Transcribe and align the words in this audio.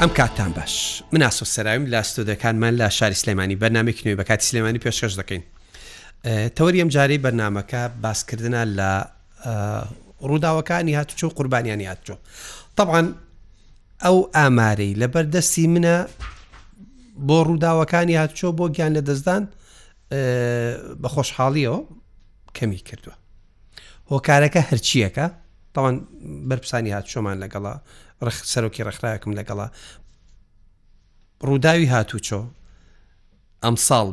ئەم 0.00 0.10
کاتان 0.16 0.52
باش 0.52 1.02
مناسب 1.12 1.44
سەراویم 1.56 1.84
لە 1.92 2.02
ستۆدەکانمان 2.08 2.74
لە 2.80 2.88
شاری 2.88 3.14
سلێمانی 3.14 3.56
بەنامێک 3.62 4.00
نوێ 4.06 4.14
بە 4.20 4.24
کاتی 4.28 4.44
سلێمانی 4.50 4.78
پێشکەش 4.86 5.14
دەکەین 5.20 5.42
تەوەری 6.56 6.80
ئەم 6.82 6.88
جارەی 6.94 7.20
بەرنمەکە 7.24 7.80
باسکردە 8.02 8.62
لە 8.78 8.90
ڕووداوەکانی 10.28 10.92
هاتوچۆ 10.98 11.26
قوربانیانی 11.36 11.86
هاتچۆ 11.90 12.14
طبعاان 12.76 13.06
ئەو 14.04 14.16
ئامارەی 14.34 14.94
لە 15.00 15.06
بەردەستی 15.14 15.66
منە 15.74 15.96
بۆ 17.28 17.38
ڕووداوەکانی 17.48 18.14
هاتچۆ 18.20 18.48
بۆ 18.58 18.64
گیان 18.76 18.92
لە 18.98 19.02
دەستدان 19.08 19.42
بە 21.02 21.08
خۆشحاڵیەوە 21.14 21.80
کەمی 22.56 22.80
کردووە 22.88 23.14
هۆکارەکە 24.10 24.60
هەرچیەکە 24.70 25.26
تاوان 25.74 25.96
بەرپسانی 26.48 26.90
هاتچۆمان 26.96 27.36
لەگەڵا 27.44 27.74
سەرۆکی 28.28 28.82
ڕخراکم 28.88 29.32
لەگەڵا 29.38 29.66
ڕووداوی 31.48 31.86
هاتوچۆ 31.92 32.40
ئەم 33.64 33.76
ساڵ 33.88 34.06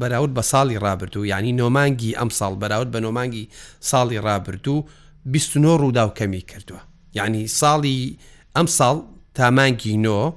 بەراورد 0.00 0.32
بە 0.38 0.42
ساڵی 0.52 0.76
رابرردوو 0.86 1.24
یعنی 1.26 1.52
نۆمانگی 1.52 2.10
ئەم 2.18 2.30
ساڵ 2.38 2.52
بەراورد 2.62 2.90
بە 2.94 3.00
نۆمانگی 3.06 3.44
ساڵی 3.90 4.18
رابرردوو 4.18 4.82
29 5.24 5.76
ڕوودا 5.82 6.04
و 6.08 6.12
کەمی 6.18 6.42
کردووە 6.50 6.80
یعنی 7.14 7.48
ساڵی 7.48 8.18
ئەم 8.56 8.66
ساڵ 8.78 8.98
تامانگی 9.34 9.96
نۆ 10.02 10.32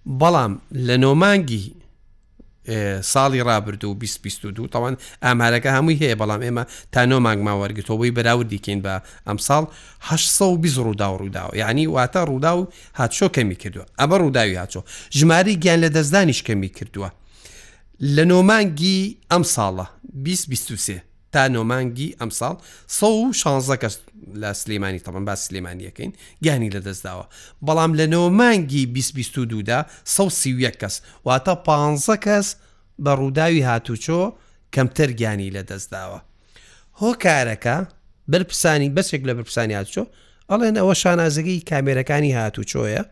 بەڵام 0.07 0.53
لە 0.73 0.97
نۆمانگی 1.05 1.75
ساڵی 3.05 3.41
رابرد 3.47 3.85
و 3.87 3.91
2022 3.95 4.67
تاوان 4.75 4.97
ئامارەکە 5.23 5.67
هەمووی 5.77 5.97
هەیە 6.03 6.17
بەڵام 6.21 6.43
ئێمە 6.43 6.65
تا 6.93 7.05
نۆمانگما 7.07 7.53
وەرگتەوەی 7.63 8.15
بەراورد 8.17 8.49
دیکەین 8.49 8.83
بە 8.83 9.03
ئەمساڵ 9.27 9.65
1920 10.01 10.79
ڕوودا 10.85 11.03
و 11.11 11.17
ڕووداوە 11.19 11.57
یعنی 11.57 11.87
واتە 11.87 12.21
ڕوودا 12.29 12.53
و 12.59 12.67
هاتچۆ 12.99 13.27
کەمی 13.35 13.57
کردووە 13.63 13.87
ئەمە 14.01 14.17
ڕووداوی 14.21 14.55
هاچۆ 14.63 14.81
ژماری 15.19 15.57
گیان 15.57 15.81
لە 15.85 15.89
دەستدانیش 15.97 16.41
کەمی 16.47 16.69
کردووە 16.77 17.09
لە 18.01 18.25
نۆمانگی 18.31 19.17
ئەم 19.33 19.43
ساڵە 19.43 19.87
2023 20.25 21.03
تا 21.33 21.49
نۆمانگی 21.51 22.09
ئەمساڵ 22.21 22.55
16 23.33 23.77
کەس 23.85 23.95
لە 24.43 24.51
سلێمانی 24.63 25.01
تەمەن 25.07 25.25
با 25.29 25.35
سلێمانیەکەین 25.37 26.13
گیانی 26.45 26.71
لەدەستداوە 26.75 27.27
بەڵام 27.67 27.93
لە 27.99 28.07
نۆمانگی 28.15 28.83
2022دا 28.95 29.81
1970 30.07 30.77
کەس 30.83 30.95
واتە 31.27 31.55
15 31.65 32.17
کەس 32.27 32.55
بە 33.05 33.13
ڕووداوی 33.21 33.63
هاتوچۆ 33.69 34.21
کەمتر 34.75 35.11
گیانی 35.19 35.51
لەدەستداوە 35.57 36.19
هۆکارەکە 37.01 37.77
بەرپسانی 38.33 38.91
بەسێک 38.97 39.23
لە 39.29 39.33
بەرپسانی 39.37 39.75
هاتوچۆ 39.79 40.05
ئەڵێن 40.51 40.77
ئەوە 40.81 40.95
شانازگەی 41.03 41.65
کامێرەکانی 41.71 42.37
هاتوچۆیە 42.39 43.03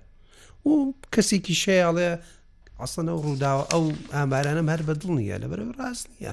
و 0.66 0.70
کەسێکی 1.14 1.54
شێ 1.62 1.76
ئەڵێ 1.86 2.10
ئەسەنە 2.80 3.12
ڕووداوە 3.24 3.64
ئەو 3.72 3.84
ئامارانم 4.14 4.68
هەر 4.72 4.80
بەدڵ 4.88 5.08
نیە 5.18 5.36
لەبەر 5.42 5.60
ڕاست 5.78 6.06
نییە. 6.12 6.32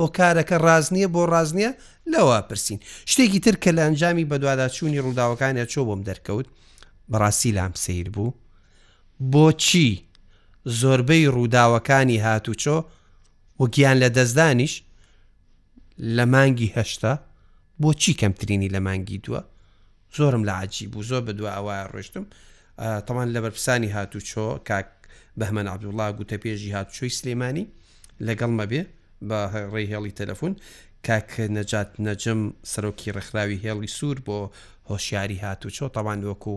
هۆکارەکە 0.00 0.56
ڕازنیە 0.66 1.08
بۆ 1.14 1.22
ڕازنیە 1.34 1.70
لەوە 2.12 2.38
پرسین 2.48 2.80
شتێکی 3.10 3.40
تر 3.44 3.56
کە 3.62 3.70
لە 3.78 3.82
ئەنجامی 3.86 4.28
بەدواداچوونی 4.30 5.02
ڕووداوەکانە 5.04 5.64
چۆ 5.72 5.80
بۆم 5.88 6.00
دەرکەوت 6.08 6.46
بەڕاستی 7.12 7.50
لام 7.58 7.72
سیر 7.84 8.08
بوو 8.14 8.32
بۆچی 9.32 9.90
زۆربەی 10.80 11.24
ڕووداوەکانی 11.36 12.22
هاتوچۆ 12.26 12.76
وەگیان 13.60 13.96
لە 14.02 14.08
دەستدانیش 14.16 14.74
لە 16.16 16.24
مانگی 16.34 16.72
هەشتا 16.76 17.12
بۆچی 17.82 18.12
کەمترینی 18.22 18.68
لە 18.74 18.80
مانگی 18.86 19.18
دووە 19.24 19.40
زۆرم 20.16 20.42
لە 20.48 20.52
عجی 20.60 20.86
بوو 20.92 21.02
زۆر 21.10 21.22
بە 21.28 21.32
دووە 21.38 21.50
ئەوە 21.56 21.74
ڕۆشتم 21.94 22.24
تەمان 23.06 23.28
لە 23.34 23.40
بەرپسانی 23.44 23.90
هاتوچۆ 23.96 24.46
کاک 24.68 24.88
بەمەن 25.40 25.66
عبدوڵا 25.72 26.06
گوتە 26.18 26.36
پێژی 26.42 26.70
هاتوچۆی 26.76 27.14
سلێمانی 27.18 27.64
لەگەڵ 28.26 28.52
مەبێ 28.60 28.82
بە 29.28 29.40
ڕێهێڵی 29.74 30.14
تەلەفۆن 30.18 30.54
کاکە 31.06 31.44
نەجات 31.56 31.90
نەجم 32.06 32.40
سەرۆکی 32.72 33.12
ڕێکخراوی 33.16 33.62
هێڵی 33.64 33.88
سوور 33.96 34.18
بۆ 34.26 34.38
هۆشیاری 34.90 35.42
هاتوو 35.44 35.74
چۆ 35.76 35.86
تەوان 35.96 36.20
وەکو 36.28 36.54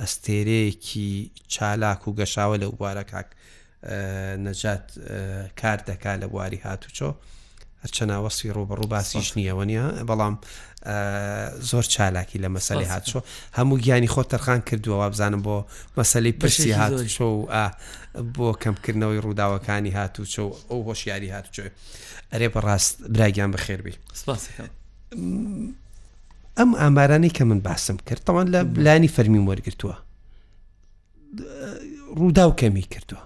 ئەستێرەیەکی 0.00 1.08
چالاک 1.54 2.00
و 2.08 2.16
گەشاوە 2.18 2.56
لە 2.62 2.66
وبارە 2.72 3.04
کاک 3.12 3.28
نەجات 4.46 4.84
کار 5.60 5.78
دەکا 5.88 6.12
لە 6.22 6.26
بواری 6.32 6.62
هاتوچۆ 6.66 7.10
هەرچەناوەسی 7.82 8.52
ڕۆبڕوو 8.56 8.90
باسیش 8.92 9.28
نییەوە 9.36 9.64
نیە 9.70 9.84
بەڵام 10.08 10.34
زۆر 10.82 11.82
چالاکی 11.82 12.38
لە 12.38 12.48
مەسلی 12.54 12.84
هاتشۆ 12.94 13.20
هەموو 13.58 13.78
گیانی 13.84 14.08
خۆ 14.14 14.22
تەرخان 14.32 14.60
کردووە 14.70 14.88
وابزانم 14.98 15.42
بۆ 15.46 15.56
مەسلەی 15.98 16.32
پرسی 16.42 16.70
هاتشۆ 16.80 17.20
و 17.24 17.70
بۆ 18.34 18.48
کەمکردنەوەی 18.62 19.22
ڕووداوەکانی 19.24 19.92
هاتوچە 19.98 20.38
و 20.38 20.50
ئەو 20.70 20.80
هۆشیاری 20.88 21.30
هاتوچۆی 21.34 21.70
ئەرێ 22.32 22.48
بەڕاست 22.54 22.94
براگیان 23.14 23.50
بەخێربی 23.54 23.94
ئەم 26.58 26.70
ئامارانەی 26.80 27.30
کە 27.36 27.42
من 27.42 27.60
باسم 27.60 27.96
کرد 27.96 28.20
تەوان 28.26 28.46
لە 28.54 28.60
بلانی 28.74 29.08
فەرمی 29.14 29.46
وەرگتووە 29.50 29.96
ڕوودا 32.16 32.44
و 32.48 32.54
کەمی 32.60 32.84
کردووە 32.94 33.24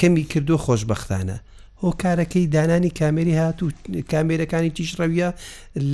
کەمی 0.00 0.24
کردو 0.34 0.56
خۆشببختانە 0.66 1.36
هۆکارەکەی 1.82 2.46
دانانی 2.46 2.90
کامێری 3.00 3.34
هات 3.42 3.58
و 3.62 3.68
کامێرەکانی 4.12 4.70
تیش 4.76 4.90
ڕەویە 5.00 5.30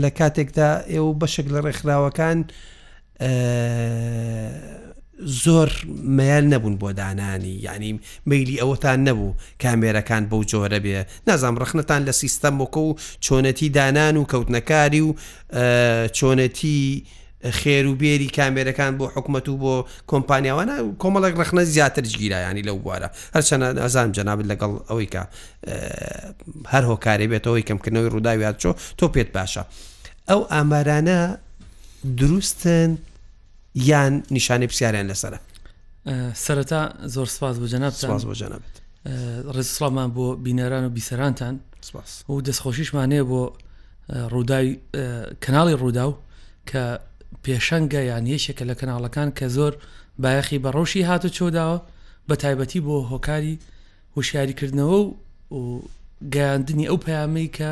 لە 0.02 0.10
کاتێکدا 0.18 0.68
ئێوە 0.92 1.12
بەشێک 1.20 1.46
لە 1.54 1.60
ڕێکخراوەکان 1.66 2.38
زۆر 5.42 5.70
مەیان 6.16 6.44
نەبوون 6.52 6.74
بۆ 6.82 6.88
دانانی 7.02 7.54
یعنی 7.66 8.00
میلی 8.30 8.56
ئەوەتان 8.62 9.00
نەبوو 9.08 9.34
کامێرەکان 9.62 10.22
بەو 10.30 10.42
جۆرە 10.50 10.78
بێ 10.84 11.00
نازام 11.28 11.54
ڕخنتان 11.62 12.02
لە 12.08 12.12
سیستەمەکە 12.22 12.80
و 12.88 12.96
چۆنەتی 13.24 13.68
دانان 13.78 14.16
و 14.16 14.28
کەوتنەکاری 14.32 15.00
و 15.06 15.12
چۆنەتی 16.18 16.82
خێر 17.50 17.86
و 17.86 17.94
بێری 17.96 18.30
کامێرەکان 18.36 18.98
بۆ 18.98 19.06
حکوومەت 19.14 19.48
و 19.48 19.56
بۆ 19.58 19.74
کۆمپانیاوانە 20.10 20.76
کۆمەڵێک 21.02 21.34
ڕخنە 21.40 21.62
زیاتر 21.64 22.02
گیرایانی 22.02 22.62
لەو 22.62 22.78
بوارە 22.82 23.08
هەرچەند 23.36 23.78
ئەزان 23.84 24.12
جەناب 24.16 24.38
لەگەڵ 24.50 24.72
ئەوەی 24.88 25.08
کە 25.14 25.22
هەر 26.72 26.84
هۆکاری 26.90 27.26
بێتەوەی 27.32 27.62
کەمکردنەوەی 27.68 28.10
ڕووداویات 28.14 28.56
چۆ 28.62 28.70
تۆ 28.98 29.04
پێت 29.14 29.30
باشە 29.36 29.62
ئەو 30.28 30.40
ئامارانە 30.52 31.20
دروستن 32.18 32.98
یان 33.74 34.12
نیشانەی 34.30 34.66
پرسیاریان 34.70 35.06
لەسرە 35.10 35.38
سەرەتا 36.44 36.80
زۆر 37.14 37.26
سپاس 37.36 37.56
بۆ 37.60 37.66
جەناب 37.72 37.92
سپاس 38.04 38.24
بۆ 38.28 38.34
جەنابێت 38.40 38.74
ڕزسڵامان 39.56 40.08
بۆ 40.16 40.26
بینەران 40.44 40.84
و 40.88 40.90
بیسەرانتان 40.96 41.54
و 42.28 42.40
دەستخۆشیشمانەیە 42.48 43.22
بۆ 43.30 43.42
ڕووداوی 44.32 44.70
کەناڵی 45.44 45.74
ڕوودا 45.80 46.04
و 46.10 46.14
کە 46.70 46.98
پێشەنگە 47.44 48.00
یان 48.10 48.24
یەشێکە 48.32 48.64
لە 48.70 48.74
کەناڵەکان 48.80 49.28
کە 49.38 49.46
زۆر 49.56 49.72
بایەخی 50.22 50.58
بەڕۆشی 50.64 51.02
هاتو 51.08 51.28
چۆداوە 51.36 51.78
بە 52.28 52.34
تایبەتی 52.42 52.80
بۆ 52.86 52.94
هۆکاری 53.12 53.54
هوشیاریکردنەوە 54.16 55.00
و 55.60 55.62
گەیاندنی 56.34 56.86
ئەو 56.90 56.98
پەیامەی 57.04 57.48
کە 57.56 57.68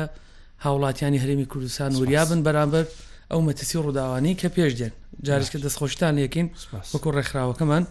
هاوڵاتیانی 0.65 1.19
هەرمی 1.23 1.47
کوردستان 1.51 1.91
وریابن 2.01 2.39
بەرامبەر 2.47 2.85
ئەو 3.31 3.39
مەتەسی 3.47 3.77
ڕووداوانی 3.83 4.33
کە 4.41 4.47
پێش 4.55 4.71
دێن 4.79 4.93
جارشکە 5.27 5.57
دەستخۆشتان 5.65 6.13
یەکەین 6.25 6.47
وەکو 6.93 7.09
ڕێکخراوەکەمان 7.15 7.83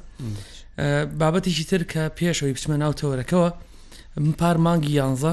بابەتیشی 1.20 1.64
تر 1.70 1.82
کە 1.92 2.02
پێشەوەی 2.18 2.52
بچمە 2.56 2.76
ناو 2.82 2.92
تەوەرەکەەوە 3.00 3.50
پار 4.40 4.56
مانگی 4.64 4.92
یانزە 5.00 5.32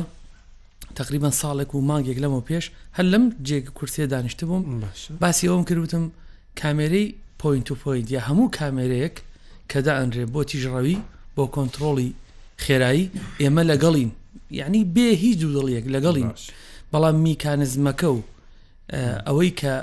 تقریبان 0.99 1.31
ساڵێک 1.41 1.75
و 1.75 1.81
مانگێک 1.89 2.17
لەمەوە 2.23 2.43
پێش 2.49 2.65
هەر 2.97 3.05
لەم 3.11 3.23
جێگ 3.47 3.65
کورسێ 3.77 4.05
دانیشت 4.13 4.39
بووم 4.49 4.63
باسی 5.21 5.45
ئەوم 5.51 5.63
کردوتم 5.69 6.05
کامێرەی 6.59 7.07
پوین 7.41 7.63
تو 7.63 7.75
پوین 7.75 8.05
یا 8.15 8.21
هەموو 8.27 8.55
کامێرەیەک 8.57 9.15
کەدا 9.71 9.93
ئەنرێ 9.99 10.25
بۆ 10.33 10.41
تیژڕەوی 10.49 10.97
بۆ 11.35 11.43
کۆنتترۆڵی 11.55 12.09
خێرایی 12.65 13.11
ئێمە 13.41 13.63
لەگەڵین 13.71 14.09
یعنی 14.59 14.81
بێ 14.95 15.07
هیچ 15.23 15.37
دوودڵیەک 15.41 15.85
لەگەڵین 15.95 16.29
بەڵام 16.91 17.15
میکانزمەکە 17.25 18.09
و 18.15 18.19
ئەوەی 19.27 19.51
کە 19.61 19.73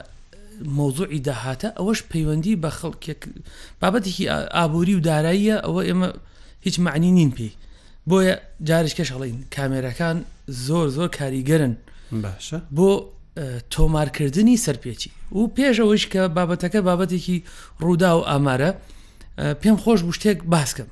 مۆزوعی 0.79 1.21
داهاتە 1.27 1.69
ئەوەش 1.79 2.01
پەیوەندی 2.13 2.61
بە 2.63 2.71
خەڵکێک 2.79 3.21
بابەتێکی 3.81 4.25
ئابووری 4.57 4.95
و 4.97 5.05
داراییە 5.09 5.57
ئەوە 5.67 5.83
ئێمە 5.89 6.09
هیچ 6.67 6.77
معنی 6.87 7.13
نین 7.19 7.31
پێی 7.37 7.53
بۆیە 8.11 8.35
جارش 8.69 8.93
کەش 8.99 9.09
هەڵین 9.15 9.39
کامێرەکان 9.55 10.17
زۆر 10.67 10.87
زۆر 10.97 11.09
کاریگەرن 11.19 11.75
باشە 12.25 12.59
بۆ 12.77 12.91
تۆمارکردنی 13.75 14.57
سەرپێکی 14.65 15.11
و 15.33 15.41
پێشەوەش 15.57 16.05
کە 16.13 16.23
بابەتەکە 16.37 16.81
بابەتێکی 16.89 17.37
ڕوودا 17.83 18.13
و 18.19 18.23
ئامارە 18.31 18.71
پێم 19.63 19.77
خۆش 19.83 20.01
بشتێک 20.09 20.39
باسکەم 20.55 20.89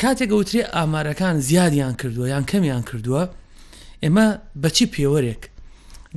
کاتێک 0.00 0.30
ئەوترێ 0.34 0.62
ئامارەکان 0.76 1.36
زیادیان 1.48 1.94
کردووە 2.00 2.26
یان 2.32 2.44
کەمیان 2.50 2.82
کردووە 2.88 3.22
ئێمە 4.04 4.26
بەچی 4.62 4.86
پێوەرێک 4.94 5.42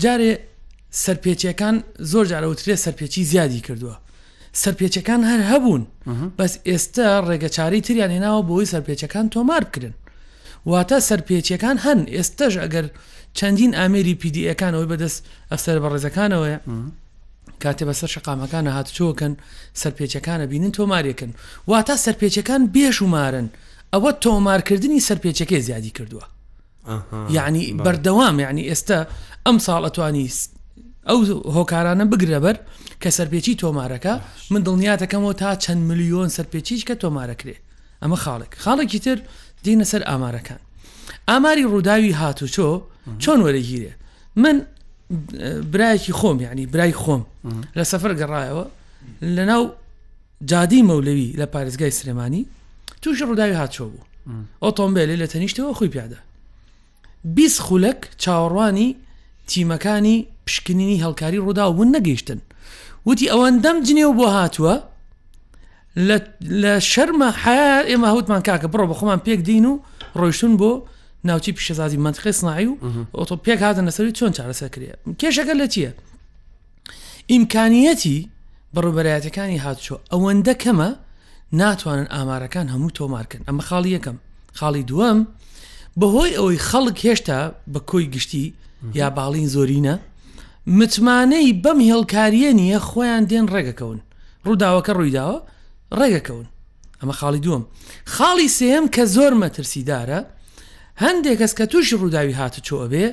جارێ 0.04 0.32
سەرپێچیەکان 1.04 1.76
زۆر 2.12 2.26
جارەوترێ 2.32 2.76
سەرپێکی 2.84 3.22
زیادی 3.32 3.62
کردووە 3.68 3.96
سەرپێچەکان 4.64 5.22
هەر 5.30 5.42
هەبوون 5.52 5.84
بەس 6.38 6.54
ئێستا 6.70 7.08
ڕێگەچاری 7.30 7.82
تریان 7.86 8.12
هێناوە 8.16 8.42
بۆی 8.50 8.68
سەرپێچەکان 8.74 9.26
تۆمار 9.34 9.64
بکردن 9.68 9.94
واتە 10.70 11.00
سەرپێچیەکان 11.10 11.78
هەن 11.86 12.00
ئێستش 12.16 12.54
ئەگەر 12.64 12.86
چەندین 13.38 13.72
ئامێری 13.80 14.16
پیدیەکان 14.22 14.74
ئەوی 14.76 14.88
بەدەست 14.92 15.20
ئەفسەر 15.52 15.78
بە 15.84 15.88
ڕێزەکانەوەە 15.94 16.54
کاتێ 17.64 17.84
بەسەر 17.90 18.10
شقامەکانە 18.16 18.72
هاتچۆکەن 18.78 19.34
سەرپێچەکانە 19.82 20.46
بینن 20.52 20.72
تۆمارێکن 20.78 21.32
واتە 21.72 21.96
سەرپێچەکان 22.06 22.62
بێشومارن 22.76 23.48
ئەوە 23.94 24.12
تۆمارکردنی 24.26 25.06
سەرپێچەکەی 25.10 25.62
زیادی 25.68 25.92
کردووە 25.98 26.26
یعنی 27.38 27.64
بەردەوام 27.86 28.36
یعنی 28.46 28.64
ئێستا 28.72 28.98
ئەم 29.46 29.58
ساڵەتوانی 29.66 30.28
ئەو 31.10 31.20
هۆکارانە 31.56 32.06
بگرە 32.12 32.40
بەر 32.46 32.58
کە 33.02 33.10
سەرپێکی 33.18 33.56
تۆمارەکە 33.62 34.14
من 34.52 34.62
دڵنیاتەکەمەوە 34.68 35.34
تا 35.42 35.56
چەند 35.64 35.82
میلیۆن 35.90 36.28
سەرپێچیش 36.38 36.82
کە 36.88 36.96
تۆمارەکرێ 37.04 37.56
ئەمە 38.04 38.18
خاڵک 38.24 38.52
خاڵێکی 38.64 39.00
تر 39.06 39.20
دینە 39.66 39.84
سەر 39.92 40.02
ئامارەکان 40.10 40.60
ئاماری 41.30 41.64
ڕووداوی 41.74 42.12
هاتوچۆ 42.22 42.70
چۆن 43.24 43.40
وەرەگیرێ 43.46 43.92
من 44.44 44.56
برایەکی 45.74 46.12
خۆم 46.20 46.38
یعنی 46.46 46.66
برای 46.74 46.94
خۆم 47.04 47.22
لە 47.78 47.84
سەفر 47.92 48.12
گەڕایەوە 48.22 48.66
لە 49.36 49.44
ناو 49.52 49.64
جادی 50.52 50.82
مەولەوی 50.90 51.30
لە 51.40 51.46
پارێزگای 51.54 51.92
سلێمانی 52.00 52.46
توش 53.02 53.20
ڕووداوی 53.24 53.54
هاتچۆ 53.62 53.86
بوو 53.92 54.02
ئۆتۆمبیلی 54.64 55.18
لە 55.24 55.28
تەنیشتەوە 55.34 55.76
خۆی 55.78 55.90
پیادا 55.96 56.18
20 57.26 57.60
خولک 57.60 57.98
چاوەڕوانی 58.24 58.96
تیمەکانی 59.48 60.26
پشکنینی 60.48 61.04
هەڵکاری 61.04 61.38
ڕوودا 61.44 61.66
و 61.70 61.74
ون 61.82 61.92
نەگەیشتن 61.98 62.38
وتی 63.06 63.30
ئەوەندەم 63.30 63.78
جنێو 63.86 64.14
بۆ 64.18 64.28
هاتووە 64.38 64.76
لە 66.62 66.80
شەرمە 66.92 67.30
حیا 67.46 67.82
ئێمە 67.90 68.08
هەوتمان 68.12 68.42
کاکە 68.48 68.68
بڕۆ 68.74 68.86
بە 68.92 68.96
خۆمان 69.00 69.20
پێک 69.28 69.42
دین 69.44 69.66
و 69.66 69.74
ڕۆیشتون 70.20 70.54
بۆ 70.60 70.72
ناوچی 71.24 71.52
پیشەزازی 71.54 71.98
منتخی 71.98 72.32
سنایی 72.32 72.66
و 72.68 72.76
ئۆتۆ 73.18 73.36
پێک 73.46 73.60
هاتە 73.62 73.82
نەسەری 73.88 74.14
چۆن 74.18 74.32
چارەسەکرێ 74.38 74.90
کێشەکە 75.22 75.54
لە 75.62 75.68
چییە؟ 75.74 75.92
ئیمکانیەتی 77.32 78.30
بەڕوبەرایەتەکانی 78.76 79.60
هاتچۆ 79.66 79.96
ئەوەندە 80.12 80.54
کەمە 80.64 80.90
ناتوانن 81.60 82.06
ئامارەکان 82.14 82.68
هەموو 82.74 82.96
تۆمارکن 82.98 83.42
ئەمە 83.48 83.64
خاڵی 83.68 83.92
یەکەم 83.98 84.18
خاڵی 84.60 84.84
دووەم 84.90 85.20
بەهۆی 86.00 86.34
ئەوەی 86.40 86.60
خەڵک 86.68 86.98
هێشتا 87.06 87.40
بە 87.74 87.80
کۆی 87.90 88.08
گشتی 88.14 88.46
یا 89.00 89.08
باڵین 89.18 89.48
زۆرینە 89.56 89.96
متمانەی 90.80 91.50
بەم 91.64 91.80
هێڵکاریە 91.90 92.52
نییە 92.60 92.80
خۆیان 92.90 93.24
دێن 93.30 93.46
ڕێگەکەون 93.54 94.00
ڕووداوەکە 94.46 94.94
ڕوویداوە 95.00 95.40
ڕێگەکەون 96.00 96.46
ئەمە 97.02 97.14
خاڵی 97.20 97.42
دووەم 97.46 97.64
خاڵی 98.16 98.48
سێم 98.60 98.86
کە 98.96 99.04
زۆر 99.16 99.34
مەترسیدارە 99.44 100.20
هەندێک 101.04 101.38
کەس 101.42 101.54
کە 101.60 101.66
تووشی 101.72 101.96
ڕووداوی 102.02 102.36
هاتە 102.40 102.60
چۆ 102.68 102.76
ئەبێ 102.84 103.06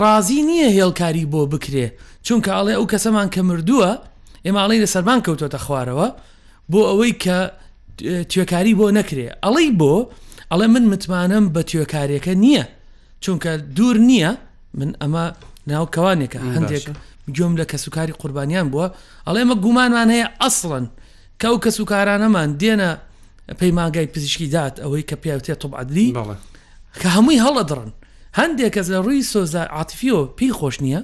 ڕازی 0.00 0.40
نییە 0.48 0.68
هێڵکاری 0.78 1.24
بۆ 1.32 1.40
بکرێ 1.52 1.86
چونکە 2.26 2.50
ئاڵێ 2.56 2.74
ئەو 2.78 2.86
کەسەمان 2.92 3.28
کە 3.34 3.40
مردووە 3.50 3.90
ئێماڵی 4.46 4.80
لە 4.84 4.88
سەربان 4.92 5.20
کەوتۆتە 5.26 5.58
خوارەوە 5.64 6.08
بۆ 6.72 6.80
ئەوەی 6.90 7.12
کە 7.24 7.38
توێکاری 8.30 8.74
بۆ 8.78 8.86
نەکرێ 8.98 9.26
ئەڵی 9.44 9.68
بۆ 9.80 9.94
ئەڵێ 10.50 10.66
من 10.74 10.84
متمانم 10.92 11.44
بە 11.54 11.60
توێکارەکە 11.70 12.32
نییە 12.42 12.64
چونکە 13.24 13.50
دوور 13.76 13.96
نییە 14.08 14.30
من 14.78 14.90
ئەمە 15.00 15.24
ناوکەوانێکە 15.70 16.40
هەندێک 16.56 16.84
گوێم 17.36 17.54
لە 17.60 17.64
کەسوکاری 17.70 18.12
قوربانیان 18.20 18.66
بووە 18.72 18.86
ئەڵێ 19.26 19.40
ئمە 19.44 19.54
گومانمان 19.64 20.08
هەیە 20.14 20.26
ئەسڵن 20.42 20.86
کە 21.40 21.46
ئەو 21.48 21.58
کەس 21.64 21.80
و 21.80 21.84
کارانەمان 21.84 22.50
دێنە 22.60 22.90
پەیماگای 23.60 24.06
پزیشکی 24.14 24.46
دات 24.54 24.74
ئەوەی 24.82 25.04
کە 25.10 25.14
پیاوتێ 25.24 25.54
تۆبعادلی 25.62 26.08
کە 27.00 27.08
هەمووی 27.16 27.42
هەڵە 27.44 27.62
دڕن 27.70 27.90
هەندێک 28.40 28.72
کەس 28.74 28.86
لە 28.92 28.98
ڕووی 29.04 29.24
سۆزە 29.32 29.62
عاتفیۆ 29.76 30.18
پێی 30.38 30.52
خۆش 30.58 30.76
نییە 30.84 31.00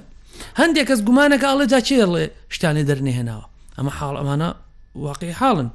هەندێک 0.59 0.85
کەس 0.89 0.99
گومانەکە 1.07 1.45
ئاڵە 1.49 1.65
جا 1.71 1.79
چێڵێ 1.87 2.25
شتانی 2.55 2.83
دەرنێهێناوە 2.89 3.45
ئەمە 3.77 3.91
حاڵ 3.99 4.15
ئەمانە 4.19 4.49
واقعی 5.05 5.33
حاڵن 5.39 5.69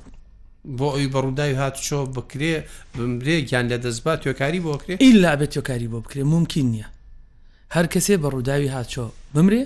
بۆ 0.79 0.87
ئەوی 0.95 1.11
بەڕووداوی 1.15 1.57
هاتچۆ 1.61 2.01
بکرێ 2.17 2.55
بمرێ 2.95 3.37
گیان 3.49 3.67
لە 3.73 3.77
دەستبات 3.85 4.19
تۆکاری 4.25 4.61
بۆ 4.67 4.73
کرێ 4.83 4.95
ئیلا 5.05 5.33
بێت 5.39 5.51
تۆکاری 5.55 5.89
بۆ 5.93 5.99
بکرێ 6.05 6.23
ممکن 6.35 6.67
نییە 6.75 6.89
هەر 7.75 7.87
کەسێ 7.95 8.15
بە 8.23 8.29
ڕووداوی 8.35 8.69
هاتچۆ 8.75 9.05
بمرێ 9.35 9.63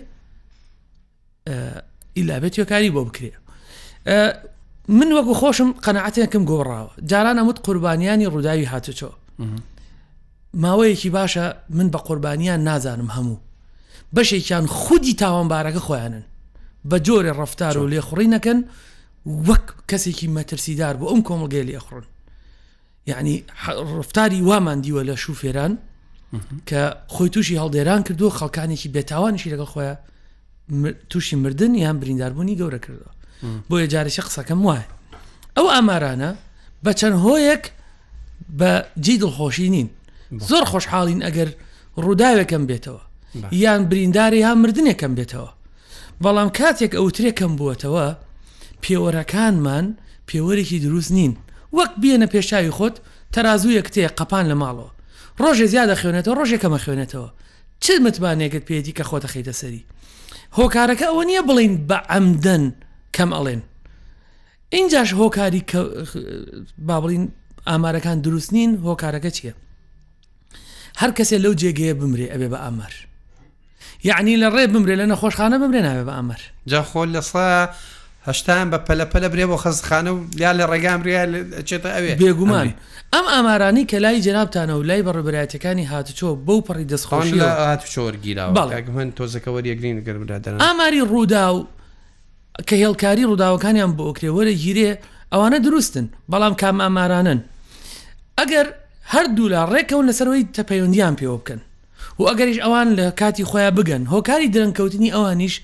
ئیلا 2.16 2.36
بێت 2.42 2.54
تۆکاری 2.58 2.90
بۆ 2.94 3.02
بکرێ 3.08 3.32
من 4.88 5.12
وەکو 5.12 5.34
خۆشم 5.40 5.70
قەنەعاتێکم 5.84 6.42
گۆڕاوە 6.50 6.90
جاران 7.10 7.36
ئەمت 7.38 7.58
قوربانیانی 7.66 8.26
ڕووداوی 8.32 8.64
هاتوچۆ 8.72 9.08
ماوەیەکی 10.62 11.10
باشە 11.18 11.44
من 11.76 11.90
بە 11.90 11.96
قوربانیان 12.06 12.60
نازانم 12.64 13.10
هەموو 13.16 13.38
بەشێکیان 14.16 14.66
خودی 14.66 15.12
تاوانبارەکە 15.22 15.78
خۆیانن 15.86 16.24
بە 16.90 16.96
جۆرە 17.06 17.32
ڕفتار 17.40 17.76
و 17.78 17.88
لێخڕی 17.90 18.28
نەکەن 18.34 18.58
وەک 19.46 19.64
کەسێکی 19.90 20.26
مەترسیدار 20.36 20.94
بۆ 21.00 21.06
ئەم 21.10 21.20
کۆمەلگەی 21.28 21.66
لێخڕن 21.70 22.04
یعنی 23.06 23.44
ڕفتاری 23.98 24.40
وامان 24.48 24.80
دیوە 24.82 25.02
لە 25.08 25.14
شوفێران 25.16 25.72
کە 26.68 26.80
خۆی 27.14 27.28
تووشی 27.32 27.58
هەڵدێران 27.62 28.00
کردو 28.06 28.30
خەڵکانێکی 28.38 28.88
بێتاوانشی 28.96 29.50
لەگەڵ 29.52 29.66
خۆیان 29.74 29.96
تووشی 31.10 31.36
مردن 31.36 31.74
یان 31.74 31.96
برینداربوونی 32.00 32.56
گەورە 32.58 32.80
کردەوە 32.84 33.15
بۆ 33.68 33.76
یە 33.82 33.86
جارێکی 33.92 34.22
قسەکەم 34.26 34.60
وایە 34.66 34.86
ئەو 35.56 35.66
ئامارانە 35.74 36.30
بە 36.84 36.90
چەند 36.98 37.14
هۆیەک 37.24 37.64
بە 38.58 38.70
جی 39.04 39.16
دڵخۆشی 39.22 39.68
نین 39.74 39.88
زۆر 40.48 40.64
خۆشحاڵین 40.70 41.20
ئەگەر 41.26 41.48
ڕووداوێکم 42.02 42.62
بێتەوە 42.70 43.00
یان 43.64 43.82
برینداری 43.90 44.38
یا 44.46 44.52
مردنێکم 44.60 45.12
بێتەوە 45.18 45.50
بەڵام 46.24 46.48
کاتێک 46.58 46.92
ئەوترێکم 46.96 47.52
بووەتەوە 47.58 48.06
پێوەرەکانمان 48.82 49.86
پێوەرێکی 50.28 50.78
دروست 50.86 51.10
نین 51.16 51.32
وەک 51.76 51.90
بێنە 52.02 52.26
پێشاوی 52.32 52.74
خۆت 52.78 52.96
تەازوو 53.34 53.76
یەکتەیە 53.78 54.08
قپان 54.18 54.44
لە 54.50 54.54
ماڵەوە 54.62 54.88
ڕۆژێ 55.42 55.66
زیادە 55.74 55.94
خوێنێتەوە 56.00 56.34
ڕۆژێکەمە 56.40 56.78
خوێنێتەوە 56.84 57.28
چ 57.82 57.86
متمانێکت 58.06 58.62
پێدی 58.68 58.92
کە 58.98 59.04
خۆتە 59.10 59.28
خیتە 59.32 59.52
سەری 59.60 59.86
هۆکارەکە 60.58 61.06
ئەوە 61.08 61.24
نییە 61.30 61.42
بڵین 61.48 61.74
بە 61.88 61.98
ئەمدەن 62.10 62.64
کەم 63.16 63.30
ئەڵێن 63.36 63.62
اینجاش 64.76 65.10
هۆکاری 65.20 65.62
بابڵین 66.88 67.24
ئامارەکان 67.70 68.18
دروست 68.26 68.50
نین 68.54 68.70
هۆکارەکە 68.86 69.30
چییە 69.36 69.52
هەر 71.00 71.10
کەسێ 71.18 71.36
لەو 71.44 71.54
جێگەیە 71.60 71.94
بمرێ 72.00 72.26
ئەبێ 72.32 72.48
بە 72.52 72.58
ئامار 72.64 72.94
یعنی 74.08 74.34
لە 74.42 74.48
ڕێ 74.54 74.64
بمرێ 74.72 74.94
لە 75.00 75.06
نەخۆشخانە 75.12 75.56
بمرێ 75.62 75.80
ناوێ 75.86 76.04
بە 76.08 76.12
ئامر 76.16 76.40
جا 76.70 76.82
خۆل 76.90 77.08
لە 77.16 77.20
سا 77.20 77.46
هەشتان 78.28 78.70
بە 78.72 78.76
پەلەپەلە 78.86 79.28
برێ 79.32 79.46
بۆ 79.50 79.56
خەزخانە 79.64 80.10
و 80.16 80.20
یا 80.42 80.50
لە 80.58 80.64
ڕێگام 80.70 81.00
ڕێچێتە 81.06 81.88
ئەوێ 81.96 82.10
بێگومان 82.22 82.68
ئەم 83.14 83.24
ئامارانی 83.34 83.84
کە 83.90 83.94
لای 84.04 84.20
جنابتانە 84.26 84.74
و 84.76 84.82
لای 84.88 85.02
بەڕبراتەکانی 85.06 85.84
هاتوچۆ 85.92 86.28
بۆ 86.46 86.54
پڕی 86.66 86.84
دەستخۆش 86.92 87.28
هاتوچۆرگیرا 87.70 88.46
من 88.98 89.08
تۆزەکەەوەری 89.18 89.70
گرین 89.78 89.98
گەرمدادەن 90.06 90.62
ئاماری 90.64 91.00
ڕوودا 91.10 91.46
و 91.54 91.58
کە 92.68 92.74
هێڵکاری 92.82 93.28
ڕووداوەکانیان 93.30 93.90
بۆ 93.96 94.02
ئۆکرێوەرە 94.08 94.52
گیرێ 94.62 94.90
ئەوانە 95.32 95.58
دروستن 95.66 96.06
بەڵام 96.30 96.54
کام 96.60 96.76
ئامارانن 96.84 97.40
ئەگەر 98.38 98.66
هەردوو 99.12 99.50
لە 99.52 99.60
ڕێکەون 99.72 100.06
لەسەرەوەی 100.10 100.48
تەپەیوەندیان 100.56 101.14
پێوە 101.18 101.38
بکەن 101.42 101.60
و 102.18 102.22
ئەگەریش 102.28 102.58
ئەوان 102.64 102.88
لە 102.98 103.06
کاتی 103.20 103.44
خۆیان 103.50 103.74
بگەن 103.78 104.02
هۆکاری 104.14 104.48
درنکەوتنی 104.54 105.14
ئەوانیش 105.14 105.54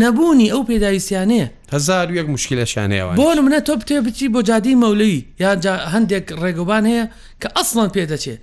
نەبوونی 0.00 0.48
ئەو 0.52 0.62
پێداویستیانەیە 0.68 1.46
هزار 1.74 2.06
یەک 2.18 2.26
مشکلەشانەوە 2.34 3.16
بۆ 3.18 3.28
منە 3.46 3.60
تۆ 3.66 3.74
بتێ 3.80 3.96
بچی 4.06 4.26
بۆ 4.34 4.40
جادی 4.48 4.74
مەولەوی 4.82 5.20
یا 5.42 5.52
هەندێک 5.94 6.26
ڕێگوبان 6.42 6.84
هەیە 6.90 7.04
کە 7.42 7.48
ئەسڵان 7.56 7.88
پێدەچێت 7.94 8.40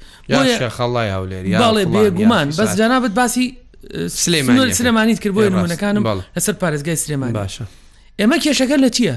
خەڵای 0.78 1.10
هاولێری 1.16 1.52
باڵێ 1.62 1.84
بێگومان 1.94 2.48
بەس 2.60 2.72
جانابەت 2.80 3.12
باسی 3.20 3.46
سلێمان 4.08 4.74
سلێمانیت 4.74 5.20
کرد 5.24 5.34
بۆ 5.38 5.42
نمونونەکانم 5.52 6.06
لەسەر 6.38 6.54
پارێزگای 6.62 6.96
سلێمان 7.04 7.32
باشە 7.34 7.64
ئێمە 8.22 8.38
کێشەکە 8.44 8.78
لە 8.84 8.90
چییە؟ 8.96 9.16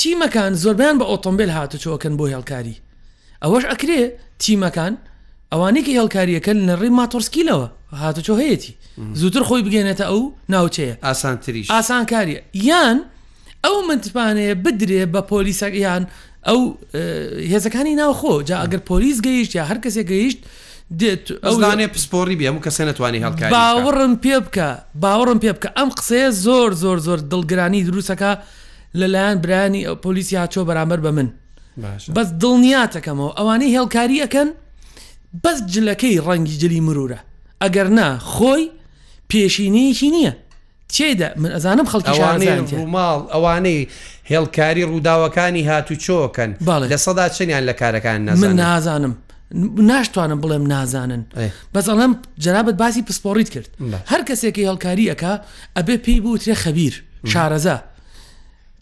تیمەکان 0.00 0.52
زۆربیان 0.62 0.96
بە 1.00 1.04
ئۆتۆمبیل 1.12 1.50
هاتوچۆکەن 1.56 2.12
بۆ 2.18 2.24
هێڵکاری 2.32 2.76
ئەوەش 3.42 3.64
ئەکرێ 3.70 4.00
تیمەکان 4.42 4.92
ئەوانێکی 5.52 5.92
هێڵکاریەکەن 5.98 6.58
لە 6.68 6.74
ڕێ 6.80 6.88
ماتۆرسکیلەوە 7.00 7.68
هاتوچۆ 8.02 8.34
هەیەی 8.42 8.72
زووتر 9.20 9.42
خۆی 9.48 9.62
بگەێنێتە 9.66 10.04
ئەو 10.10 10.20
ناوچەیە 10.52 10.94
ئاسانتریش 11.08 11.66
ئاسانکاریە 11.74 12.40
یان 12.68 12.98
ئەو 13.64 13.74
منتپانەیە 13.88 14.54
بدرێ 14.64 15.02
بە 15.14 15.20
پۆلیسەکەیان 15.30 16.02
ئەو 16.48 16.60
هێزەکانی 17.52 17.94
ناوخۆ 18.02 18.34
جا 18.48 18.56
ئەگەر 18.64 18.80
پۆلیس 18.90 19.18
گەیشت 19.26 19.52
یا 19.58 19.62
هەر 19.70 19.78
کەسێک 19.84 20.06
گەیشت 20.12 20.38
دێت 20.90 21.26
ئەوانێ 21.44 21.86
پسپۆری 21.94 22.36
بێ 22.38 22.44
ئەم 22.48 22.58
کەسێ 22.64 22.82
نتوانانی 22.88 23.20
هەڵکە 23.24 23.44
باوەڕم 23.56 24.12
پێ 24.22 24.36
بکە 24.44 24.68
باوەڕم 25.02 25.38
پێ 25.42 25.50
بکە 25.56 25.68
ئەم 25.78 25.88
قسەیە 25.98 26.30
زۆر 26.44 26.70
زۆر 26.82 26.98
زۆر 27.06 27.18
دڵگرانی 27.32 27.80
دروستەکە 27.88 28.32
لەلایەن 29.00 29.36
برانی 29.44 29.82
پۆلیسی 30.04 30.36
هاچۆ 30.42 30.60
بەرامبەر 30.68 31.00
بە 31.04 31.10
من 31.16 31.28
بەس 32.14 32.28
دڵنیاتەکەمەوە 32.42 33.30
ئەوانەی 33.38 33.70
هێڵکاری 33.76 34.22
ئەەکەن 34.24 34.48
بەس 35.44 35.58
جلەکەی 35.74 36.16
ڕەنگی 36.26 36.56
جلی 36.62 36.80
مرورە 36.86 37.18
ئەگەر 37.62 37.88
نا 37.98 38.08
خۆی 38.32 38.64
پێشینەیەکی 39.30 40.08
نییە 40.16 40.32
چێدا 40.94 41.28
من 41.42 41.50
ئەزانم 41.56 41.86
خەڵکیوانەی 41.92 42.56
ڕووماڵ 42.78 43.20
ئەوانەی 43.34 43.80
هێڵکاری 44.30 44.82
ڕووداوەکانی 44.90 45.62
هاتو 45.70 45.94
چۆکەن 46.04 46.50
لە 46.92 46.96
سەدا 47.04 47.26
چنیان 47.28 47.62
لە 47.68 47.72
کارەکان 47.80 48.18
من 48.42 48.52
نازانم 48.56 49.14
ناشتوانم 49.62 50.40
بڵێم 50.42 50.64
نازانن 50.72 51.22
بەس 51.74 51.86
ئەڵم 51.90 52.12
جەنابەت 52.44 52.76
باسی 52.82 53.02
پسپۆڕیت 53.08 53.48
کرد 53.54 53.68
هەر 54.10 54.22
کەسێکی 54.28 54.66
هەڵکاری 54.68 55.06
ئەکا 55.12 55.32
ئەبێ 55.78 55.96
پێی 56.04 56.20
بوترێ 56.24 56.54
خەبیر 56.64 56.94
شارەزا 57.32 57.76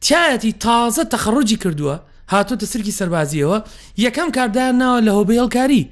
تایەتی 0.06 0.52
تازە 0.64 1.02
تەخڕۆجی 1.12 1.58
کردووە 1.64 1.96
هاتوتە 2.32 2.64
سرکی 2.72 2.92
سەربازیەوە 2.98 3.58
یەکەم 4.06 4.28
کاردار 4.36 4.72
ناوە 4.82 4.98
لە 5.06 5.10
هۆبە 5.16 5.34
هەڵکاری 5.40 5.82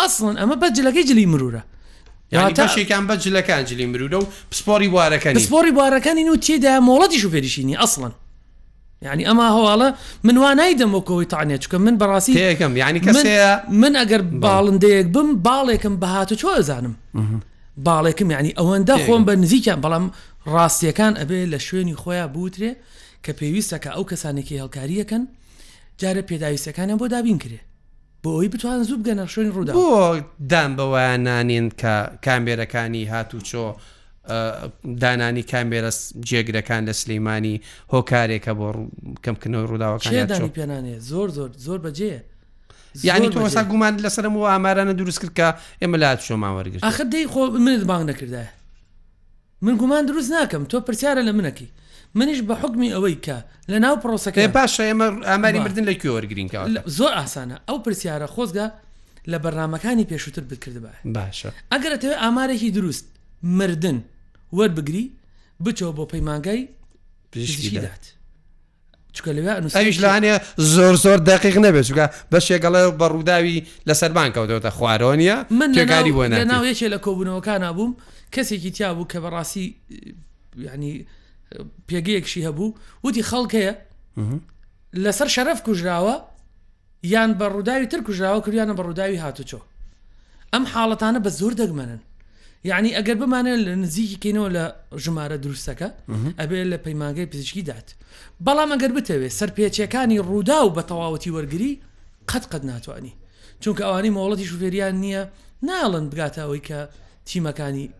ئەسڵن 0.00 0.34
ئەمە 0.40 0.56
بە 0.62 0.68
جلەکەی 0.76 1.04
جلی 1.08 1.26
مرورە 1.32 1.62
تاشێکان 2.58 3.04
بە 3.08 3.14
جلەکان 3.24 3.62
جلی 3.70 3.86
مرورە 3.92 4.18
و 4.22 4.26
پسپۆری 4.50 4.88
بوارەکانی 4.94 5.36
پسپۆری 5.40 5.72
بوارەکانی 5.76 6.22
و 6.32 6.36
تێدا 6.46 6.72
مۆڵەتی 6.88 7.18
شوفێریشینی 7.22 7.76
ئەسڵن 7.82 8.12
یعنی 9.02 9.24
ئەما 9.24 9.46
هەواڵە 9.56 9.90
من 10.24 10.36
وا 10.38 10.54
نایدەمەوەکەوەی 10.54 11.26
تاانێ 11.32 11.58
چکە 11.64 11.74
من 11.78 11.98
بەڕاستی 11.98 12.36
یەکەم 12.40 12.72
ینی 12.76 13.00
من 13.82 13.92
ئەگەر 14.00 14.22
باڵندەیەک 14.44 15.06
بم 15.14 15.28
باڵێکم 15.46 15.94
بەهاتە 16.02 16.34
چۆ 16.40 16.48
ئەزانم 16.56 16.94
باڵێکم 17.86 18.28
ینی 18.36 18.52
ئەوەندە 18.58 18.96
خۆم 19.06 19.22
بە 19.28 19.32
نزیکیان 19.42 19.80
بەڵام 19.84 20.04
ڕاستیەکان 20.52 21.12
ئەبێ 21.20 21.40
لە 21.52 21.58
شوێنی 21.66 21.94
خۆیان 22.00 22.30
بوترێ 22.34 22.70
کە 23.24 23.30
پێویستەکە 23.38 23.90
ئەو 23.96 24.04
کەسانێکی 24.10 24.60
هەڵکاریەکان 24.62 25.22
جارە 26.00 26.22
پێداویستەکانیان 26.30 26.98
بۆ 27.00 27.06
دابین 27.14 27.38
کرێ 27.42 27.60
بۆ 28.22 28.28
ئەوی 28.36 28.48
بتوان 28.54 28.82
زوب 28.88 29.00
گەنە 29.06 29.28
شوێن 29.34 29.50
ڕوودا 29.54 29.72
بۆ 29.72 30.20
دام 30.50 30.70
بەوایان 30.76 31.20
نانێن 31.28 31.68
کە 31.80 31.92
کامبێرەکانی 32.24 33.02
هاتوو 33.12 33.40
چۆ 33.48 33.64
دانانی 34.84 35.42
کامێرە 35.50 35.90
جێگرەکان 36.26 36.84
لە 36.90 36.92
سلەیمانانی 37.00 37.62
هۆکارێکە 37.92 38.52
بۆ 38.58 38.68
کەمکننەوەی 39.24 39.66
ڕووداوەکان 39.70 40.10
پێێ 40.54 41.00
زۆر 41.10 41.28
زۆر 41.36 41.50
زۆر 41.66 41.78
بەجێ 41.86 42.14
یعنی 43.08 43.26
تۆ 43.32 43.38
وەسا 43.44 43.62
گومان 43.72 43.94
لەسرم 44.04 44.34
و 44.36 44.42
ئامارانە 44.52 44.92
دروست 45.00 45.18
کرد 45.22 45.32
کە 45.38 45.48
ئێمە 45.82 45.96
لات 46.02 46.20
شۆما 46.26 46.48
وەرگرت 46.56 46.82
ئەخ 46.84 46.98
دەی 47.12 47.26
خۆ 47.32 47.40
منت 47.66 47.84
بانگ 47.90 48.04
نەکردای 48.10 48.46
من 49.64 49.74
گومان 49.80 50.04
دروست 50.10 50.30
ناکەم 50.36 50.62
تۆ 50.70 50.76
پرسیارە 50.86 51.22
لە 51.28 51.32
منەکی 51.38 51.66
منیش 52.18 52.40
بە 52.48 52.52
حکمی 52.62 52.88
ئەوەی 52.96 53.16
کە 53.26 53.36
لە 53.70 53.76
ناو 53.84 53.96
پرۆسەکە 54.04 54.36
پاشە 54.58 54.82
ئێمە 54.90 55.06
ئاماری 55.30 55.58
مردن 55.64 55.84
لە 55.90 55.94
کوێ 56.00 56.10
وەرگرینکە 56.16 56.58
زۆر 56.98 57.12
ئاسانە 57.18 57.56
ئەو 57.68 57.78
پرسیارە 57.84 58.26
خۆزگا 58.34 58.66
لە 59.30 59.38
بەرنمەکانی 59.44 60.04
پێشووتر 60.10 60.44
بکردبە 60.50 60.92
باشە 61.16 61.48
ئەگەرەوە 61.74 62.16
ئامارێکی 62.22 62.70
دروست 62.78 63.04
مردن 63.58 63.98
وەربگری 64.52 65.12
بچەوە 65.64 65.92
بۆ 65.96 66.04
پەیمانگای 66.06 66.68
پزیشکی 67.32 67.78
دات 67.78 68.04
چکە 69.18 69.30
لەوێ 69.36 69.50
ئەوش 69.74 69.98
لاانێ 70.04 70.34
زۆر 70.74 70.94
زۆر 71.04 71.18
دقیق 71.18 71.56
نەبێت 71.66 71.86
چکە 71.88 72.06
بەشێکگەڵێ 72.32 72.82
بە 73.00 73.06
ڕووداوی 73.12 73.58
لەسەربان 73.88 74.28
کەوتەوەتە 74.36 74.70
خوارۆنیە 74.76 75.36
من 75.58 75.70
تێکاری 75.76 76.12
بۆ 76.16 76.22
ناوێکێ 76.50 76.88
لە 76.94 76.98
کۆبوونەوەکان 77.04 77.60
نبووم 77.66 77.92
کەسێکی 78.34 78.70
تیا 78.76 78.92
بوو 78.94 79.06
کە 79.12 79.18
بەڕاستی 79.24 79.66
ینی 80.66 81.06
پێگەیەکشی 81.88 82.40
هەبوو 82.48 82.76
وتی 83.04 83.22
خەڵکەیە 83.30 83.72
لەسەر 85.04 85.28
شەرف 85.36 85.58
کوژراوە 85.66 86.16
یان 87.14 87.30
بە 87.38 87.44
ڕووداوی 87.54 87.86
تر 87.90 88.00
کوژراوە 88.06 88.40
کردیانە 88.46 88.74
بە 88.78 88.82
ڕووداوی 88.86 89.18
هاتوچۆ 89.24 89.60
ئەم 90.52 90.64
حاڵەتانە 90.72 91.18
بە 91.24 91.28
زۆر 91.38 91.52
دەگمەنن 91.60 92.00
یعنی 92.64 92.90
ئەگەر 92.94 93.16
بمانە 93.20 93.64
لە 93.64 93.68
نزیکی 93.76 94.18
کەینەوە 94.22 94.50
لە 94.56 94.64
ژمارە 95.04 95.36
دروستەکە 95.44 95.88
ئەبێ 96.38 96.64
لە 96.72 96.76
پەیماگەی 96.84 97.26
پزیشکی 97.30 97.62
دات 97.62 97.88
بەڵام 98.46 98.70
ئەگەر 98.76 98.92
بتەوێت 98.98 99.32
سەر 99.38 99.50
پێچەکانی 99.56 100.18
ڕوودا 100.26 100.58
و 100.64 100.70
بە 100.76 100.82
تەواوەتی 100.88 101.30
وەرگری 101.36 101.72
قەت 102.30 102.44
قەت 102.52 102.64
ناتوانانی 102.64 103.12
چونکە 103.62 103.82
ئەوانی 103.88 104.10
مۆڵەتی 104.16 104.46
شوفێریان 104.50 104.94
نییە 105.02 105.22
ناڵند 105.68 106.08
بگاتە 106.12 106.38
ئەوەی 106.44 106.62
کە 106.68 106.78
تیمەکانی 107.28 107.90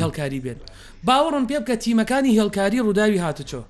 هێڵکاری 0.00 0.40
بێن 0.44 0.58
باوەڕم 1.06 1.44
پێ 1.50 1.58
بکە 1.62 1.76
تیمەکانی 1.84 2.32
هێڵکاری 2.38 2.76
ڕووداوی 2.86 3.20
هاتوچۆ 3.24 3.60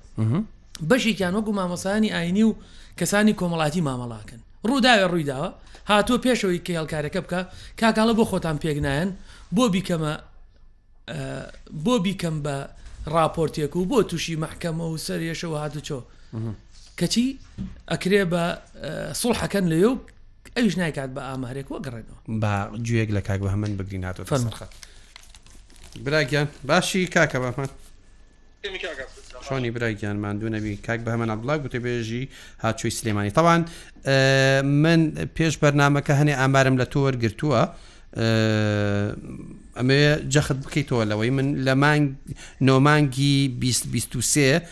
بەشێکیان 0.90 1.32
وەکو 1.37 1.52
مامۆسانی 1.58 2.11
ئاینی 2.16 2.42
و 2.49 2.56
کەسانی 3.00 3.34
کۆمەڵاتی 3.40 3.82
مامەڵاکن 3.88 4.40
ڕووداوی 4.68 5.08
ڕوویداوە 5.12 5.49
هاتووە 5.90 6.18
پێشەوەی 6.25 6.61
کە 6.66 6.70
هێڵکارەکە 6.78 7.20
بکە 7.25 7.40
کاکاڵە 7.80 8.12
بۆ 8.18 8.25
خۆتان 8.30 8.56
پێگنایەن 8.64 9.11
بۆ 9.56 9.64
بیکەمە 9.75 10.12
بۆ 11.85 11.94
بیکەم 12.06 12.37
بە 12.44 12.56
راپۆرتێک 13.14 13.73
و 13.76 13.85
بۆ 13.90 14.02
تووشی 14.09 14.37
محکەمە 14.44 14.85
و 14.92 14.97
سەرێشەوە 15.06 15.59
هاتوچۆ 15.64 15.99
کەچی 16.99 17.26
ئەکرێ 17.92 18.23
بە 18.32 18.44
سڵحەکەن 19.23 19.64
لەێ 19.73 19.87
و 19.90 19.94
ئەوش 20.56 20.75
نایکات 20.80 21.11
بە 21.16 21.21
ئامارێک 21.28 21.66
وە 21.73 21.78
گەڕێنەوە 21.85 22.21
با 22.42 22.71
گوێک 22.87 23.11
لە 23.16 23.21
کاک 23.28 23.40
بە 23.44 23.49
هەمن 23.54 23.73
بگریناتەوە 23.78 24.25
فەرمەخەت 24.32 24.73
براگیان 26.04 26.49
باشی 26.68 27.02
کاکە 27.14 27.38
بەمە 27.42 27.66
شۆنی 29.49 29.71
برایگیان 29.75 30.16
مادونەبی 30.25 30.75
کاک 30.87 31.00
بە 31.04 31.11
هەمە 31.14 31.37
بڵاگ 31.42 31.61
وتێبێژی 31.64 32.23
هاچووی 32.64 32.90
سلێمانی 32.99 33.30
تاوان 33.38 33.61
من 34.85 35.00
پێش 35.37 35.54
بەرنمەکە 35.62 36.12
هەنێ 36.21 36.35
ئامارم 36.40 36.76
لە 36.80 36.85
تۆ 36.92 36.99
وەرگرتووە. 37.06 37.61
ئەمە 39.78 40.00
جەخت 40.33 40.59
بکەیتەوە 40.64 41.04
لەوەی 41.11 41.31
من 41.37 41.47
لە 41.66 41.75
نۆمانگی 42.66 43.49
2023 43.49 44.62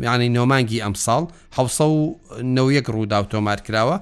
میانی 0.00 0.28
نۆمانگی 0.36 0.80
ئەمساڵ 0.84 1.24
حوسە 1.56 1.80
و 1.88 2.18
نەوەک 2.56 2.84
ڕوودا 2.94 3.22
تۆمار 3.32 3.60
کراوە 3.66 3.96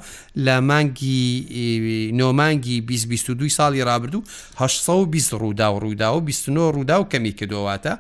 لە 0.47 0.59
مانگی 0.69 2.11
نۆمانگی 2.19 2.81
2022 2.81 3.49
ساڵی 3.57 3.83
رابرردوو 3.87 4.23
1920 4.57 5.33
ڕوودا 5.35 5.69
و 5.75 5.79
ڕوودا 5.81 6.11
و 6.17 6.21
29 6.21 6.73
ڕوودا 6.75 6.99
و 7.01 7.07
کەمی 7.13 7.33
کردواتە 7.39 7.93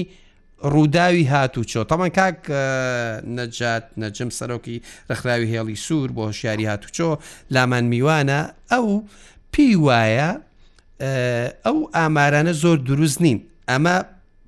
ڕووداوی 0.63 1.23
هاتوو 1.27 1.63
چۆ 1.63 1.81
تەمان 1.91 2.09
کاک 2.17 2.37
نەجات 3.39 3.83
نەجم 4.01 4.29
سەرۆکی 4.39 4.77
رەخراوی 5.11 5.47
هێڵی 5.53 5.75
سوور 5.85 6.09
بۆ 6.15 6.21
هۆشیاری 6.29 6.65
هاتوچۆ 6.71 7.11
لامان 7.51 7.85
میوانە 7.91 8.39
ئەو 8.71 8.85
پی 9.51 9.69
وایە 9.85 10.29
ئەو 11.65 11.77
ئامارانە 11.95 12.51
زۆر 12.63 12.77
دروست 12.89 13.21
نین 13.21 13.39
ئەمە 13.69 13.95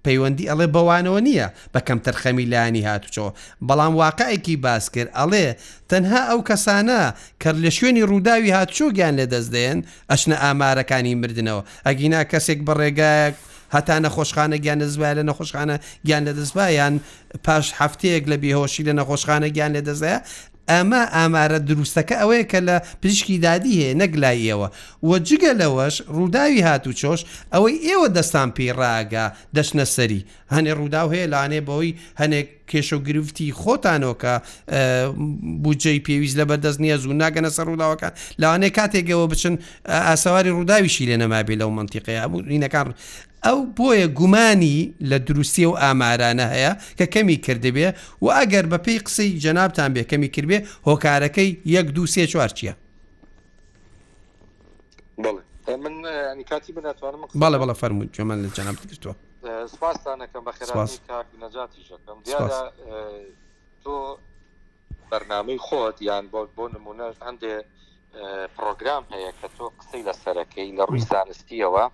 پەیوەندی 0.05 0.49
ئەڵێ 0.51 0.67
بەوانەوە 0.75 1.19
نییە 1.27 1.47
بە 1.73 1.79
کەم 1.87 1.99
تەرخەمی 2.05 2.45
لایانی 2.51 2.85
هاتوچۆ 2.89 3.27
بەڵام 3.67 3.93
واقعێکی 4.03 4.55
باس 4.65 4.85
کرد 4.93 5.11
ئەڵێ 5.19 5.47
تەنها 5.89 6.21
ئەو 6.29 6.39
کەسانە 6.49 7.01
کە 7.43 7.49
لە 7.63 7.71
شوێنی 7.77 8.07
ڕووداوی 8.11 8.51
هاتچۆ 8.57 8.85
گیان 8.97 9.15
لێ 9.19 9.25
دەستدێن 9.33 9.77
ئەشنە 10.11 10.35
ئامارەکانی 10.43 11.15
مردنەوە 11.21 11.63
ئەگینا 11.87 12.21
کەسێک 12.31 12.59
بە 12.67 12.73
ڕێگایەک 12.79 13.35
هەتا 13.73 13.99
نەخۆشخانە 14.05 14.57
گیان 14.63 14.79
دەزبای 14.81 15.13
لە 15.17 15.23
نەخۆشخانە 15.29 15.75
گیان 16.05 16.21
لە 16.27 16.33
دەستبایان 16.39 16.93
پاش 17.45 17.65
هەفتەیەک 17.81 18.23
لە 18.31 18.37
بێهۆشی 18.43 18.81
لە 18.87 18.93
نەخۆشخانە 18.99 19.47
گیان 19.55 19.71
لە 19.77 19.81
دەزایە 19.87 20.19
ئەمە 20.71 21.01
ئامارە 21.15 21.59
دروستەکە 21.69 22.15
ئەوەیە 22.21 22.43
کە 22.51 22.59
لە 22.67 22.75
پزیشکی 23.01 23.37
دادی 23.45 23.73
هەیە 23.81 23.93
نەگلاییەوە 24.01 24.69
وە 25.09 25.17
جگە 25.27 25.51
لەوەش 25.61 25.95
ڕووداوی 26.17 26.61
هاتو 26.67 26.91
چۆش 26.99 27.21
ئەوەی 27.53 27.75
ئێوە 27.87 28.07
دەستان 28.17 28.49
پێڕاگا 28.57 29.25
دەشنە 29.55 29.85
سەری 29.95 30.21
هەنێ 30.55 30.71
ڕووداو 30.79 31.07
هەیە 31.13 31.27
لاانێ 31.33 31.61
بەوەی 31.67 31.93
هەنێک 32.21 32.47
کێشە 32.69 32.93
و 32.97 32.99
گرفتی 33.07 33.47
خۆتانۆکە 33.61 34.35
بودجەی 35.63 35.99
پێویست 36.07 36.35
لە 36.39 36.45
بەدەست 36.49 36.79
نییە 36.83 36.97
زوو 37.01 37.13
ناگەنە 37.21 37.49
سەر 37.57 37.65
ڕووداوەکان 37.69 38.11
لاانێ 38.41 38.69
کاتێکەوە 38.77 39.25
بچن 39.31 39.55
ئاسەواری 40.09 40.49
ڕووداویشی 40.57 41.05
لێ 41.09 41.17
نەمابێ 41.21 41.55
لەو 41.61 41.69
منتیقەیە 41.79 42.25
بوو 42.29 42.41
ڕینەکان 42.51 42.87
ئەو 43.45 43.59
بۆیە 43.77 44.05
گومانی 44.19 44.93
لە 45.09 45.17
دروستی 45.27 45.65
و 45.65 45.73
ئامارانە 45.79 46.45
هەیە 46.53 46.71
کە 46.97 47.05
کەمی 47.13 47.37
کردبێ 47.45 47.89
و 48.23 48.27
ئەگەر 48.37 48.65
بە 48.71 48.77
پێی 48.85 48.99
قسەی 49.05 49.29
جەنابان 49.43 49.89
بێ 49.95 50.03
کەمی 50.11 50.29
کردبێ 50.35 50.57
هۆکارەکەی 50.87 51.49
یەک 51.75 51.87
دو 51.95 52.05
سێ 52.13 52.23
چوار 52.31 52.49
چییە 52.57 52.73
بەڵێ 55.23 55.41
بەڵە 57.41 57.75
فەرمو 57.81 58.03
جۆمان 58.15 58.37
لە 58.43 58.49
جەناب 58.57 58.75
کردووە 58.81 59.15
سپاسانەکەم 59.73 60.43
بە 60.47 60.51
خێراتی 60.57 61.81
ژەکەم 61.89 62.19
تۆ 63.83 63.93
بەرنامەی 65.11 65.59
خۆت 65.67 65.97
یان 66.09 66.25
بۆ 66.33 66.39
بۆ 66.57 66.63
نمونە 66.75 67.05
هەندێک 67.27 67.65
پرۆگرام 68.57 69.03
هەیە 69.13 69.31
کە 69.41 69.47
تۆ 69.57 69.65
قسەی 69.79 70.03
لەسەرەکەی 70.09 70.75
لە 70.77 70.83
ڕووی 70.89 71.05
زانستیەوە 71.11 71.85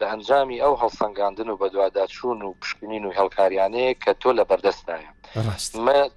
لە 0.00 0.04
ئەنجامی 0.10 0.58
ئەو 0.64 0.74
هەڵسەنگاندن 0.82 1.48
و 1.50 1.58
بەدوواداچوون 1.62 2.38
و 2.42 2.50
پشکنین 2.60 3.04
و 3.06 3.14
هەڵکاریانەیە 3.18 3.92
کە 4.02 4.12
تۆ 4.20 4.30
لە 4.38 4.44
بەردەستایە 4.50 5.10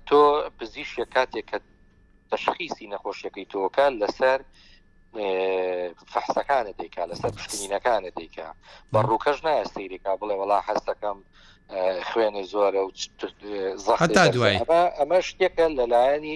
تۆ 0.08 0.22
پزیشە 0.58 1.06
کاتێک 1.16 1.46
کە 1.50 1.58
تەشخیسی 2.32 2.90
نەخۆشیەکەی 2.94 3.50
تۆکە 3.54 3.86
لەسەر 4.02 4.40
فەحسەکانە 6.12 6.74
دیکا 6.80 7.04
لەسەر 7.12 7.32
پشکنینەکانە 7.38 8.10
دیکە 8.18 8.48
بەڕووکەش 8.94 9.38
نایە 9.46 9.66
سیرێکا 9.74 10.14
بڵێ 10.22 10.36
وڵا 10.42 10.60
حەستەکەم 10.68 11.18
خوێنە 12.10 12.44
زۆرە 12.52 12.82
و 12.86 12.90
هەتا 14.02 14.24
دوای 14.36 14.58
ئەمە 15.00 15.20
شتێکە 15.28 15.66
لەلایەنی 15.78 16.36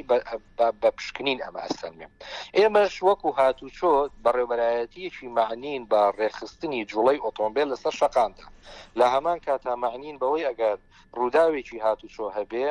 بە 0.58 0.68
پشکنین 0.98 1.40
ئەمە 1.46 1.62
ئەستەنێ 1.66 2.06
ئێمەش 2.58 2.94
وەکو 3.08 3.30
هاتو 3.40 3.66
چۆ 3.78 3.92
بەڕێبەرایەتیەکی 4.24 5.28
معنین 5.40 5.84
بە 5.92 6.02
ڕێخستنی 6.20 6.88
جوڵی 6.92 7.22
ئۆتۆمبیل 7.26 7.68
لەسەر 7.74 7.94
شەقامدا 8.00 8.46
لە 9.00 9.06
هەمان 9.14 9.38
کاتا 9.48 9.74
معنین 9.84 10.16
بەوەی 10.22 10.48
ئەگەر 10.50 10.78
ڕووداوێکی 11.20 11.84
هاتو 11.86 12.08
چۆ 12.16 12.26
هەبێ 12.38 12.68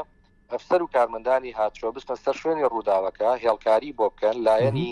ئەفسەر 0.53 0.81
و 0.83 0.91
کارمەندانی 0.95 1.57
هاتچۆ 1.59 1.89
بستە 1.95 2.15
سەر 2.25 2.37
شوێنی 2.41 2.71
ڕووداوەکە 2.73 3.29
هێڵکاری 3.43 3.97
بۆ 3.99 4.07
بکەن 4.13 4.37
لایەنی 4.47 4.91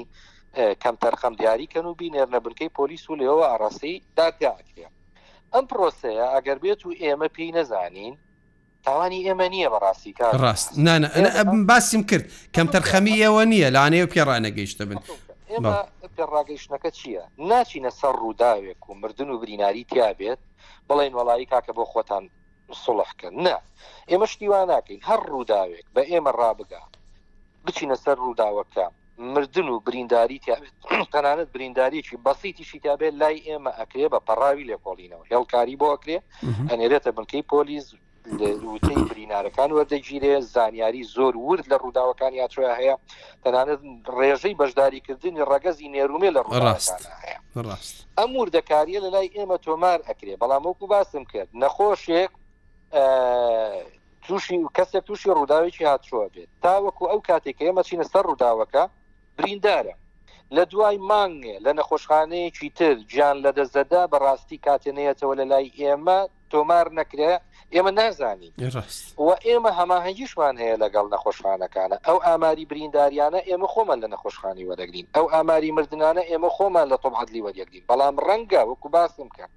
کەم 0.82 0.94
تەرخەم 1.02 1.34
دیاریکەن 1.40 1.84
و 1.86 1.96
بینێرنە 2.00 2.38
بنکەی 2.44 2.74
پۆلیس 2.78 3.04
و 3.08 3.18
لێەوە 3.20 3.44
ئاڕاستی 3.50 3.94
دادیاکرێن 4.16 4.92
ئەم 5.54 5.64
پرۆسەیە 5.70 6.26
ئەگەر 6.34 6.58
بێت 6.64 6.80
و 6.86 6.90
ئێمە 7.02 7.28
پێی 7.34 7.50
نەزانین 7.58 8.14
تاوانی 8.84 9.20
ئێمە 9.26 9.46
نییە 9.54 9.68
بەڕاستی 9.74 10.12
کار 10.18 10.32
ڕاست 10.44 10.68
نانە 10.86 11.08
ئەم 11.36 11.66
باسیم 11.70 12.02
کرد 12.10 12.24
کەم 12.54 12.66
تەرخەمی 12.74 13.18
ئێوە 13.22 13.42
نییە 13.52 13.68
لاانەیە 13.76 14.06
پێڕانەگەیشتە 14.12 14.84
بن 14.90 14.98
ئێمە 15.52 15.72
پێڕاگەیشتەکە 16.16 16.90
چییە؟ 16.98 17.24
ناچینە 17.50 17.90
سەر 18.00 18.14
ڕووداوێک 18.22 18.80
و 18.88 18.94
مردن 19.00 19.30
و 19.30 19.38
بریناری 19.42 19.84
تیاابێت 19.90 20.40
بڵین 20.88 21.14
وڵایی 21.18 21.46
کاکە 21.52 21.72
بۆ 21.76 21.84
خۆتان 21.92 22.24
سڵحکەن 22.84 23.34
نه 23.46 23.54
ئێمە 24.10 24.26
شتیوان 24.32 24.66
ناکەین 24.72 25.00
هەر 25.08 25.20
ڕووداوێک 25.32 25.86
بە 25.94 26.02
ئێمە 26.10 26.32
ڕابگات 26.40 26.92
بچینە 27.64 27.96
سەر 28.04 28.16
ڕووداوەکە 28.24 28.86
مردن 29.20 29.68
و 29.68 29.80
برینداری 29.80 30.40
تەنانەت 31.12 31.48
برینداریکی 31.54 32.16
بەسییتیشی 32.26 32.80
تابێت 32.84 33.14
لای 33.20 33.36
ئێمە 33.46 33.72
ئەکرێ 33.80 34.08
بە 34.12 34.18
پەڕاوی 34.28 34.64
لێکۆڵینەوە 34.70 35.24
هێڵکاری 35.30 35.76
بۆ 35.80 35.86
ئەکرێ 35.94 36.18
ئەنێرێتە 36.70 37.10
بنکەی 37.16 37.42
پۆلیس 37.50 37.86
وتەی 38.72 39.00
برینارەکان 39.10 39.70
وەردەگیرێ 39.76 40.34
زانیاری 40.54 41.02
زۆر 41.14 41.34
ورد 41.46 41.64
لە 41.72 41.76
ڕووداوەکان 41.82 42.32
یاچۆ 42.40 42.60
هەیە 42.80 42.94
تەنانەت 43.44 43.80
ڕێژەی 44.16 44.54
بەشداریکردنی 44.60 45.40
ڕەگەزی 45.52 45.88
نێرومێ 45.96 46.30
لە 46.36 46.42
ڕاست 46.44 46.98
ئەم 48.18 48.30
وردەکاریە 48.40 49.00
لە 49.04 49.08
لای 49.14 49.28
ئێمە 49.36 49.56
تۆمار 49.66 49.98
ئەکرێ 50.08 50.34
بەڵام 50.42 50.62
وەکو 50.68 50.86
باسم 50.94 51.24
کرد 51.32 51.50
نەخۆشێک 51.62 52.30
تووشی 54.26 54.58
کەسێک 54.76 55.02
تووشی 55.08 55.28
ڕووداوێکی 55.38 55.84
هاتشوە 55.92 56.24
بێت 56.34 56.50
تا 56.62 56.72
وەکو 56.84 57.04
ئەو 57.10 57.20
کاتێک 57.28 57.58
ئێمە 57.64 57.82
چینە 57.88 58.06
سەر 58.12 58.24
ڕووداوەکە 58.30 58.84
بریندارە 59.38 59.94
لە 60.56 60.62
دوای 60.72 60.98
مانگێ 61.10 61.56
لە 61.64 61.72
نەخۆشخانەیەکی 61.78 62.68
تر 62.78 62.94
گیان 63.12 63.36
لە 63.44 63.50
دەستدەدا 63.58 64.02
بەڕاستی 64.12 64.58
کاتێنەیەتەوە 64.66 65.34
لە 65.40 65.44
لای 65.52 65.72
ئێمە 65.80 66.20
تۆمار 66.52 66.86
نەکرێ 66.98 67.32
ئێمە 67.74 67.92
نازانی 68.00 68.50
و 69.26 69.30
ئێمە 69.46 69.70
هەماهەنگیشمان 69.78 70.54
هەیە 70.62 70.76
لەگەڵ 70.82 71.06
نەخۆشخانەکانە 71.14 71.96
ئەو 72.06 72.18
ئاماری 72.26 72.64
برینداریانە 72.70 73.40
ئێمە 73.48 73.68
خۆمان 73.74 73.98
لە 74.04 74.08
نەخۆشخانی 74.14 74.68
وەدەگرین 74.70 75.06
ئەو 75.16 75.26
ئاماری 75.32 75.70
مردانە 75.76 76.22
ئێمە 76.30 76.50
خۆمان 76.56 76.86
لە 76.92 76.96
تۆمعادلی 77.04 77.44
وەدەگرین 77.46 77.86
بەڵام 77.90 78.14
ڕەنگە 78.26 78.62
وەکو 78.70 78.88
باسم 78.96 79.28
کرد 79.36 79.52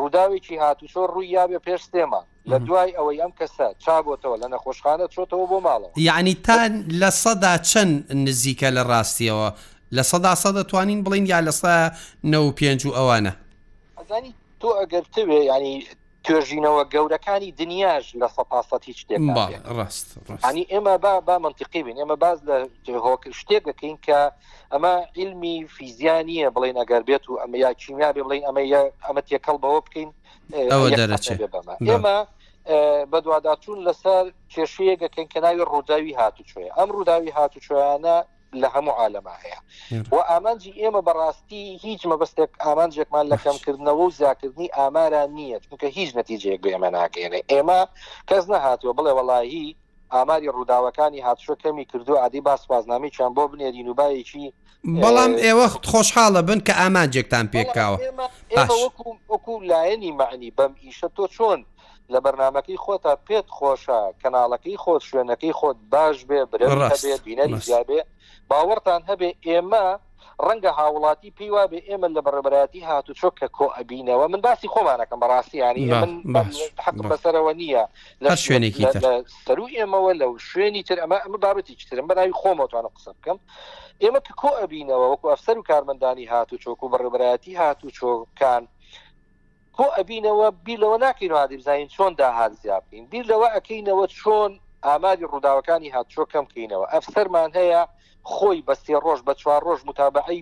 ڕووداوێکی 0.00 0.56
هاتوچۆ 0.62 1.02
ڕوویابێ 1.14 1.58
پێش 1.66 1.82
سێمە 1.92 2.20
لە 2.50 2.56
دوای 2.66 2.90
ئەوەی 2.96 3.18
ئەم 3.22 3.32
کەسە 3.38 3.66
چابتەوە 3.84 4.36
لە 4.42 4.46
نەخۆشخانە 4.52 5.06
چۆتەوە 5.14 5.44
بۆ 5.50 5.58
ماڵەوە 5.66 5.94
یعنی 6.08 6.34
تا 6.46 6.58
لە 7.00 7.10
سەدا 7.22 7.54
چەند 7.70 7.94
نزیکە 8.26 8.68
لە 8.76 8.82
ڕاستیەوە 8.90 9.48
لە 9.96 10.02
سەدا 10.10 10.32
سە 10.42 10.50
دەتوانین 10.58 11.00
بڵین 11.04 11.26
یا 11.32 11.40
لە 11.46 11.52
سا 11.60 11.74
نە 12.32 12.38
و 12.46 12.50
پێنج 12.58 12.80
و 12.86 12.90
ئەوانە 12.98 13.32
ئەزانی 13.98 14.32
تۆ 14.60 14.68
ئەگەر 14.80 15.04
توێ 15.14 15.40
ینی 15.50 15.74
توێژینەوە 16.26 16.82
گەورەکانی 16.94 17.50
دنیاش 17.60 18.06
لە 18.20 18.28
سەپاست 18.36 18.82
هیچ 18.88 18.98
شتێک 19.02 19.20
ڕاست 19.76 20.08
ینی 20.50 20.64
ئێمە 20.72 20.94
با 21.04 21.12
با 21.26 21.38
منطقی 21.44 21.82
بین 21.86 21.96
ئێمە 22.02 22.16
باز 22.24 22.38
لە 22.48 22.56
شتێک 23.40 23.62
دەکەین 23.70 23.96
کە 24.06 24.20
ئەمە 24.72 24.94
علمی 25.16 25.58
فیزیانیە 25.76 26.48
بڵین 26.54 26.76
ئەگەر 26.82 27.02
بێت 27.08 27.24
و 27.28 27.38
ئەمە 27.42 27.56
یا 27.64 27.70
چیمیا 27.80 28.10
بێ 28.14 28.22
بڵین 28.26 28.44
ئەمە 28.48 28.62
ئەمە 29.06 29.20
تێکەڵ 29.28 29.56
بەوە 29.62 29.80
بکەین 29.86 30.10
ئێمە 31.90 32.16
بە 33.10 33.18
دوواداچون 33.24 33.78
لەسەر 33.86 34.24
کێشەیەگەکەن 34.52 35.26
کە 35.32 35.38
ناوی 35.44 35.64
ڕووداوی 35.72 36.12
هاتوچێ 36.20 36.64
ئەم 36.76 36.88
ڕووداوی 36.94 37.30
هاتوچۆیانە 37.38 38.16
لە 38.62 38.68
هەموو 38.74 38.94
عالەما 39.00 39.34
هەیە 39.44 39.60
و 40.12 40.16
ئامانجی 40.28 40.72
ئێمە 40.80 41.02
بەڕاستی 41.08 41.62
هیچ 41.84 42.02
مەبستێک 42.10 42.50
ئامانجێکمان 42.64 43.26
لە 43.32 43.36
کەمکردنەوە 43.44 44.04
و 44.06 44.10
زیاکردنی 44.18 44.68
ئاماران 44.76 45.28
نییە 45.38 45.58
چونکە 45.64 45.84
هیچ 45.98 46.10
نەتیجەیەک 46.18 46.62
ئێمە 46.72 46.90
ناکەێنێ 46.98 47.40
ئێمە 47.52 47.80
کەس 48.30 48.44
نەهاتوە 48.52 48.92
بڵێ 48.98 49.12
وڵایی 49.18 49.68
ئاماری 50.14 50.48
ڕووداوەکانی 50.56 51.24
هاتشۆ 51.26 51.54
کەمی 51.62 51.84
کردو 51.90 52.14
عادی 52.20 52.40
باس 52.40 52.66
بازنامی 52.70 53.10
چیان 53.14 53.32
بۆ 53.36 53.44
بنێرین 53.52 53.88
وبایەکی 53.88 54.46
بەڵام 55.04 55.32
ئێوە 55.44 55.66
خۆشحاڵە 55.90 56.40
بن 56.48 56.60
کە 56.66 56.72
ئامانجێکتان 56.80 57.46
پێکاوە 57.54 57.98
وەکو 59.32 59.54
لایەنی 59.70 60.10
معنی 60.20 60.50
بەم 60.58 60.72
ئیشە 60.84 61.08
تۆ 61.16 61.24
چۆن 61.36 61.60
لە 62.12 62.18
بەرنمەکەی 62.24 62.80
خۆتە 62.84 63.12
پێت 63.26 63.46
خۆشە 63.56 64.00
کەناڵەکەی 64.22 64.80
خۆت 64.82 65.02
شوێنەکەی 65.08 65.52
خۆت 65.58 65.78
باش 65.92 66.16
بێ 66.28 66.40
برێت 66.52 67.00
بینەری 67.26 67.56
زیابێ 67.66 68.00
باوەڕتان 68.50 69.00
هەبێ 69.10 69.30
ئێمە 69.46 69.86
ڕەنگە 70.46 70.70
هاوڵاتی 70.78 71.30
پیوا 71.38 71.64
بێ 71.72 71.80
ئێمە 71.88 72.08
لە 72.16 72.20
بەڕێبەتی 72.26 72.82
هاتو 72.88 73.12
چۆک 73.20 73.34
کە 73.40 73.48
کۆ 73.56 73.66
ئەبینەوە 73.76 74.26
من 74.32 74.40
باسی 74.46 74.68
خۆمانەکەم 74.74 75.18
بەڕاستیانی 75.22 75.84
حق 76.84 76.96
بەسەرەوە 77.10 77.52
نییە 77.60 77.84
لە 78.24 78.28
شوێنێکی 78.44 78.84
سەرو 79.46 79.66
ئێمەوە 79.76 80.12
لەو 80.20 80.32
شوێنی 80.48 80.82
تر 80.88 80.98
ئەمە 81.02 81.16
ئەمە 81.24 81.38
بابەتی 81.44 81.74
چترم 81.80 82.06
بەناوی 82.10 82.36
خۆمەتوانە 82.40 82.90
قسە 82.96 83.10
بکەم 83.16 83.38
ئێمە 84.02 84.20
کۆ 84.40 84.50
ئەبینەوە 84.60 85.06
وەکو 85.12 85.26
ئەفسەر 85.32 85.56
و 85.58 85.66
کارمەندانی 85.70 86.26
هاتو 86.32 86.56
چۆک 86.64 86.78
و 86.82 86.90
بەڕێبەتی 86.92 87.52
هاتو 87.60 87.88
چۆکان 87.98 88.62
کۆ 89.78 89.84
ئەبینەوە 89.98 90.48
بیرەوە 90.66 90.98
ناکەینەوە 91.04 91.40
هادیبزین 91.42 91.88
چۆن 91.94 92.12
داهات 92.20 92.52
زیابین 92.62 93.04
بیر 93.12 93.24
لەوە 93.30 93.48
ئەەکەینەوە 93.54 94.04
چۆن 94.18 94.50
ئامادی 94.86 95.28
ڕووداوەکانی 95.32 95.94
هاتچۆ 95.96 96.22
کەم 96.32 96.44
بکەینەوە 96.48 96.86
ئەفسەرمان 96.92 97.50
هەیە 97.58 97.82
خۆی 98.32 98.60
بەستی 98.66 98.94
ڕۆژ 99.04 99.20
بە 99.26 99.34
چوار 99.40 99.60
ڕۆژ 99.68 99.80
متابعی 99.90 100.40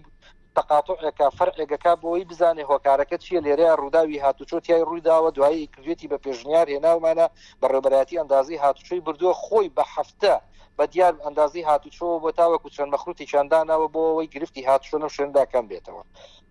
تقاتعەکە 0.56 1.26
فەرقێگەکە 1.38 1.92
بۆەوەی 2.00 2.28
بزانێ 2.30 2.64
هۆکارەکە 2.70 3.16
چیە 3.24 3.40
لێرەیە 3.46 3.74
ڕووداوی 3.80 4.22
هاتوچۆتیای 4.24 4.86
ڕوویداوە 4.88 5.30
دوایی 5.36 5.70
کردێتی 5.74 6.08
بە 6.12 6.18
پێژنیار 6.24 6.66
هێناومانە 6.74 7.26
بەڕێبەتی 7.60 8.18
ئەندازی 8.20 8.60
هاتوچۆی 8.62 9.00
بردووە 9.04 9.34
خۆی 9.44 9.68
بە 9.76 9.84
هەفتە 9.94 10.34
بە 10.78 10.84
دیار 10.92 11.12
ئەندازی 11.24 11.62
هاتوچەوە 11.68 12.14
بۆ 12.24 12.30
تاوەکو 12.38 12.68
چەند 12.76 12.90
مەخروتی 12.94 13.26
چنددانەوە 13.32 13.86
بۆ 13.94 14.00
ئەوەی 14.10 14.28
گرفتی 14.34 14.62
هاتوچۆنە 14.68 15.08
شوێنداکەم 15.16 15.64
بێتەوە 15.70 16.02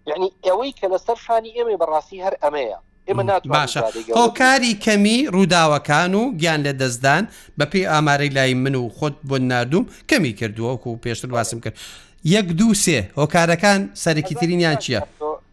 یعنی 0.10 0.28
ئەوەی 0.46 0.72
کە 0.80 0.86
لەسەر 0.94 1.18
شانی 1.26 1.52
ئێمە 1.58 1.78
بەڕاستی 1.82 2.24
هەر 2.26 2.36
ئەمەیە 2.44 2.80
باشە 3.54 3.86
هۆکاری 4.22 4.74
کەمی 4.86 5.20
ڕووداوەکان 5.36 6.14
و 6.16 6.24
گیان 6.40 6.62
لە 6.68 6.74
دەستدان 6.82 7.24
بەپی 7.60 7.86
ئاماری 7.92 8.30
لای 8.36 8.54
من 8.54 8.76
و 8.76 8.84
خۆت 8.98 9.16
بۆ 9.30 9.38
نردوم 9.40 9.86
کەمی 10.10 10.34
کردووەکو 10.40 10.88
و 10.90 10.98
پێشتر 11.06 11.32
واسم 11.34 11.60
کرد 11.60 11.78
یەک 12.26 12.46
دووسێ 12.60 13.00
هۆکارەکان 13.20 13.80
سەرەکی 14.04 14.36
ترینیان 14.42 14.76
چییە؟ 14.84 15.00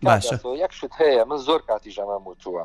یەک 0.02 0.72
شت 0.72 0.84
هەیە 1.00 1.24
من 1.26 1.36
زۆر 1.36 1.58
کاتی 1.66 1.92
ژەمان 1.92 2.22
وتووە 2.26 2.64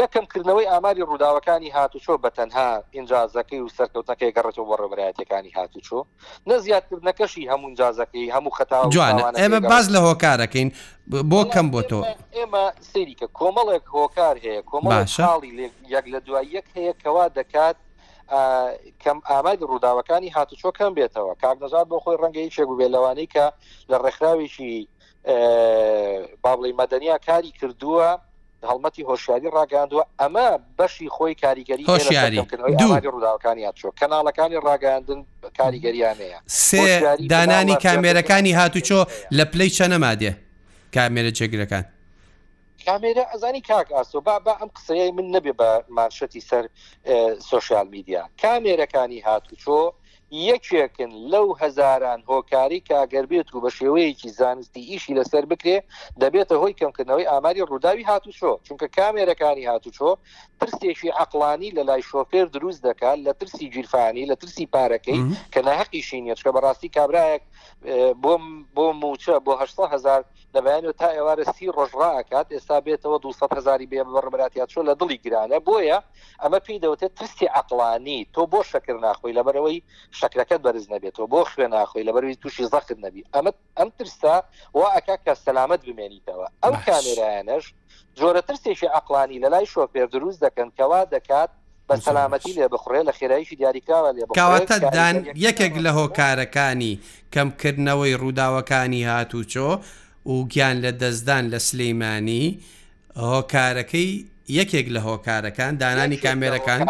نەکەمکردنەوەی 0.00 0.66
ئاماری 0.72 1.02
ڕووداوەکانی 1.08 1.70
هاتوچۆ 1.76 2.16
بە 2.24 2.30
تەنها 2.36 2.82
ئینجازەکەی 2.96 3.60
و 3.60 3.68
سەرکەوتەکەی 3.76 4.32
گەڕێتەوە 4.36 4.66
بۆ 4.68 4.74
ڕێبرایەتەکانی 4.82 5.52
هاتوچۆ 5.58 5.98
نەزیاتکردنەکەشی 6.50 7.44
هەموو 7.52 7.74
جازەکەی 7.80 8.26
هەموو 8.36 8.50
خەتا 8.58 8.80
جوان 8.92 9.34
ئێمە 9.42 9.60
باز 9.70 9.86
لە 9.94 9.98
هۆکارەکەین 10.06 10.68
بۆ 11.30 11.40
کەم 11.52 11.66
بۆ 11.72 11.80
تۆ 11.90 11.98
ئێمە 12.38 12.64
سریکە 12.92 13.28
کۆمەڵێک 13.38 13.84
هۆکار 13.96 14.36
هەیە 14.44 14.60
کۆمەڵ 14.70 15.04
شاڵی 15.16 15.52
یەک 15.94 16.04
لە 16.12 16.18
دوای 16.26 16.46
یەک 16.56 16.66
هەیە 16.76 16.92
کەوا 17.02 17.26
دەکات 17.38 17.76
کەم 19.02 19.18
ئامادە 19.30 19.64
ڕووداوەکانی 19.70 20.30
هاتوچۆ 20.36 20.70
کەم 20.78 20.92
بێتەوە 20.98 21.32
کاک 21.42 21.56
نەزار 21.62 21.84
بۆ 21.90 21.96
خۆی 22.02 22.16
ڕەنگەی 22.22 22.50
چێک 22.54 22.68
بێ 22.78 22.88
لەوانەی 22.94 23.28
کە 23.34 23.46
لە 23.90 23.96
ڕێکخراوێکی 24.04 24.78
باڵی 26.42 26.72
مەدەنیا 26.80 27.18
کاری 27.26 27.52
کردووە 27.60 28.08
هەڵمەتی 28.70 29.02
هۆشیاری 29.10 29.48
ڕاگەاندووە 29.56 30.04
ئەمە 30.20 30.48
بەشی 30.78 31.08
خۆی 31.16 31.34
کاریگەری 31.44 31.84
ڕووداوەکانیان 33.10 33.72
چۆ 33.80 33.88
کەناڵەکانی 34.00 34.56
ڕاگەاندن 34.66 35.20
کاریگەریانەیە 35.58 36.38
سێ 36.64 37.16
دانانی 37.32 37.76
کامێرەکانی 37.84 38.52
هاتوچۆ 38.60 39.00
لە 39.38 39.44
پلەی 39.52 39.70
چە 39.76 39.84
نەمادێ 39.92 40.32
کامێرە 40.96 41.32
چێگرەکان. 41.38 41.84
کامێرە 42.86 43.24
ئەزانی 43.32 43.60
کاک 43.60 43.88
ئاسۆ 43.96 44.18
با 44.26 44.34
بە 44.46 44.52
ئەم 44.60 44.68
قسەیە 44.76 45.12
من 45.16 45.26
نەبێ 45.34 45.52
بە 45.60 45.68
مارشەتی 45.96 46.40
سەر 46.40 46.64
سوۆشال 47.48 47.88
میدیا 47.94 48.22
کامێرەکانی 48.42 49.20
هاتوچۆ 49.28 49.80
یەکێکن 50.30 51.10
لەو 51.32 51.46
هزاران 51.62 52.20
هۆکاری 52.30 52.80
کاگەر 52.88 53.26
بێت 53.30 53.48
و 53.54 53.62
بە 53.64 53.70
شێوەیەکی 53.78 54.28
زانستی 54.38 54.80
ئیشی 54.90 55.14
لەسەر 55.18 55.44
بکرێ 55.52 55.78
دەبێتە 56.22 56.54
هۆی 56.62 56.74
کەمکردنەوەی 56.80 57.28
ئاماری 57.30 57.66
ڕووداوی 57.70 58.04
هاتوچۆ 58.10 58.52
چونکە 58.66 58.86
کامێرەکانی 58.96 59.68
هاتوچۆ 59.70 60.10
ترسێکی 60.60 61.08
عقلانی 61.22 61.70
لە 61.76 61.82
لای 61.88 62.02
شۆفێر 62.10 62.46
دروست 62.56 62.80
دەکات 62.88 63.18
لە 63.26 63.32
ترسی 63.40 63.66
جیرفانی 63.74 64.24
لە 64.30 64.34
ترسی 64.40 64.66
پارەکەی 64.74 65.20
کە 65.52 65.60
نەحقیشی 65.68 66.20
نیە 66.24 66.34
چکە 66.38 66.50
بەڕاستی 66.56 66.88
کابراایەک 66.96 67.42
بۆم 68.26 68.44
بۆ 68.76 68.84
موچە 69.02 69.34
بۆ 69.46 69.52
هشتا 69.62 69.84
هزار 69.94 70.20
دەبیانەوە 70.54 70.92
تا 71.00 71.08
ئێوارە 71.16 71.44
سی 71.56 71.66
ڕۆژڕاکات 71.76 72.48
ئێستا 72.54 72.76
بێتەوە 72.86 73.16
200 73.26 73.56
هزاری 73.58 73.86
بێ 73.92 74.00
بە 74.08 74.20
ڕبراتیات 74.26 74.68
چۆ 74.72 74.80
لە 74.88 74.94
دڵی 75.00 75.16
گرانە 75.24 75.58
بۆیە 75.68 75.98
ئەمە 76.42 76.58
پێی 76.66 76.78
دەوتێت 76.84 77.12
تستی 77.18 77.46
عقلانی 77.60 78.18
تۆ 78.34 78.42
بۆ 78.52 78.60
شکر 78.70 78.96
ناخۆی 79.06 79.36
لەبەرەوەی 79.38 79.78
شکرەکەت 80.20 80.60
بەرز 80.64 80.86
نەبێتەوە 80.94 81.26
بۆ 81.32 81.40
خوێ 81.50 81.66
ناخۆی 81.76 82.06
لەبەروی 82.08 82.40
تووشی 82.42 82.66
زەخت 82.72 82.90
نەبی 83.04 83.22
ئەمە 83.34 83.50
ئەم 83.78 83.88
ترسا 83.98 84.34
وا 84.78 84.86
ئەکا 84.96 85.16
کە 85.24 85.32
سەلامت 85.44 85.80
بمێنیتەوە 85.88 86.46
ئەم 86.64 86.74
کامێرایانەش 86.86 87.64
جۆرە 88.18 88.42
ترسێکی 88.48 88.88
عقلانی 88.98 89.42
لە 89.44 89.48
لای 89.54 89.66
شۆفێر 89.72 90.06
دروست 90.14 90.40
دەکەن 90.44 90.68
کەوا 90.78 91.02
دەکات 91.14 91.50
بە 91.90 91.98
سەلامەتی 92.06 92.52
لێ 92.58 92.66
بخڕێ 92.74 93.00
لە 93.08 93.12
خێرایشی 93.18 93.56
دیاریکاوە 93.60 94.10
لێ 94.16 94.22
کاواتەدان 94.40 95.16
یەکێک 95.46 95.74
لە 95.84 95.90
هۆکارەکانی 95.98 96.94
کەمکردنەوەی 97.34 98.14
ڕووداوەکانی 98.22 99.02
هاتوچۆ 99.10 99.70
و 100.32 100.34
گیان 100.52 100.76
لە 100.84 100.90
دەستدان 101.02 101.44
لە 101.52 101.58
سلەیمانی 101.68 102.46
هۆکارەکەی 103.32 104.10
یەکێک 104.58 104.86
لە 104.94 105.00
هۆکارەکان 105.08 105.72
دانانی 105.82 106.18
کامێرەکان 106.24 106.80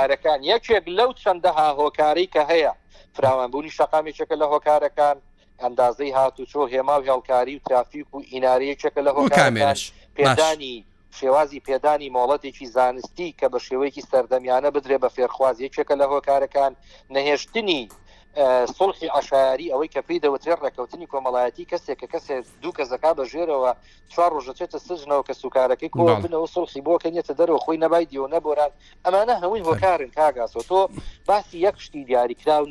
یەکێک 0.53 0.85
لەو 0.99 1.11
چەندەها 1.23 1.69
هۆکاری 1.81 2.27
کە 2.35 2.43
هەیە 2.53 2.73
فراوانبوونی 3.17 3.71
شقامێکێکە 3.79 4.37
لە 4.43 4.47
هۆکارەکان 4.53 5.17
ئەندازەی 5.63 6.13
هاتوچۆ 6.19 6.61
هێما 6.73 6.97
و 6.99 7.03
هێڵکاری 7.09 7.55
و 7.57 7.63
ترافیک 7.67 8.07
و 8.15 8.19
ئینارەیەکێکە 8.33 9.01
لە 9.07 9.11
هۆکارەکان 9.17 9.75
پێدانی 10.17 10.77
شێوازی 11.18 11.64
پێدانی 11.68 12.12
مۆڵەتێکی 12.16 12.66
زانستی 12.75 13.37
کە 13.38 13.46
بە 13.53 13.59
شێوەیەکی 13.66 14.07
سەردەمیانە 14.11 14.70
بدرێ 14.77 14.96
بە 15.03 15.09
فێرخواز 15.16 15.57
یەکێکە 15.66 15.94
لە 16.01 16.07
هۆکارەکان 16.12 16.73
نەهێشتنی 17.14 17.83
سڵحی 18.33 19.09
عشاری 19.19 19.71
ئەوەی 19.75 19.88
کە 19.95 20.01
پێی 20.09 20.21
دەوترێت 20.25 20.61
ڕێککەوتنی 20.64 21.07
کۆمەڵایەتی 21.12 21.66
کەسێک 21.71 21.99
کە 22.01 22.07
کەسێ 22.14 22.35
دوو 22.62 22.73
کە 22.79 22.85
زەکا 22.90 23.11
بەژێرەوە 23.19 23.71
چوار 24.14 24.31
ڕژەچێتە 24.38 24.79
سژنەوە 24.88 25.23
کە 25.29 25.35
سوکارەکەی 25.40 25.90
کۆ 25.95 26.05
بنەوە 26.25 26.47
سڵخی 26.55 26.81
بۆ 26.87 26.95
کەنیێتە 27.05 27.35
دەرەوە 27.38 27.59
خۆی 27.66 27.81
نەبایدی 27.85 28.19
و 28.23 28.27
نەبۆران 28.35 28.71
ئەمانە 29.05 29.35
هەمووی 29.43 29.66
هۆکارن 29.69 30.11
کاگاسۆ 30.19 30.61
تۆ 30.71 30.81
باسی 31.29 31.59
یەک 31.66 31.77
شتی 31.85 32.05
دیاریکراو 32.09 32.64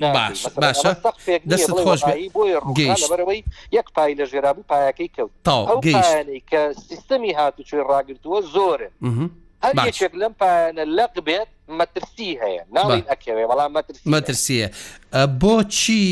بۆیەوەی 2.36 3.42
یەک 3.78 3.88
پای 3.96 4.14
لە 4.20 4.26
ژێرابوو 4.32 4.64
پایەکەی 4.72 5.10
کەوت 5.16 5.34
کە 6.52 6.62
سیستەمی 6.90 7.32
هاتوچێ 7.40 7.80
ڕاگرتووە 7.92 8.40
زۆرن 8.56 8.94
هەر 9.64 9.74
یەکێک 9.88 10.14
لەم 10.22 10.34
پایانە 10.42 10.84
لەق 10.98 11.14
بێت 11.28 11.50
مەترسی 11.78 12.30
هەیە 12.44 12.62
ناڵین 12.76 13.06
ئەکەوێ 13.12 13.46
بەڵام 13.52 13.70
مەترسیە 14.14 14.68
بۆچی 15.44 16.06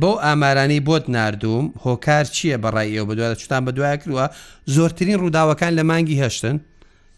بۆ 0.00 0.10
ئامارانی 0.26 0.80
بۆت 0.88 1.04
نردوم 1.16 1.64
هۆکار 1.84 2.24
چییە 2.36 2.58
بەڕای 2.64 2.88
ئێوە 2.94 3.06
بەدووە 3.08 3.36
چتان 3.42 3.60
بە 3.66 3.70
دوای 3.76 3.98
کردووە 4.00 4.26
زۆرترین 4.76 5.16
ڕووداوەکان 5.20 5.72
لە 5.78 5.82
مانگی 5.90 6.16
هەشتن 6.24 6.56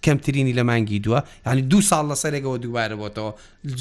کەمترینی 0.07 0.55
لە 0.59 0.63
مانگی 0.71 0.99
دووە 1.07 1.21
ینی 1.47 1.63
دو 1.73 1.79
ساڵ 1.91 2.05
لە 2.11 2.17
سەرێکەوە 2.23 2.57
دووبارە 2.65 2.97
بۆتەوە 3.03 3.31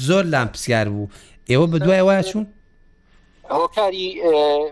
زۆر 0.08 0.24
لام 0.32 0.48
پرسیار 0.54 0.86
بوو 0.94 1.06
ئێوە 1.50 1.66
بە 1.72 1.78
دوای 1.84 2.02
وایە 2.08 2.22
چوون؟ 2.30 2.46
هۆکاری 3.58 4.04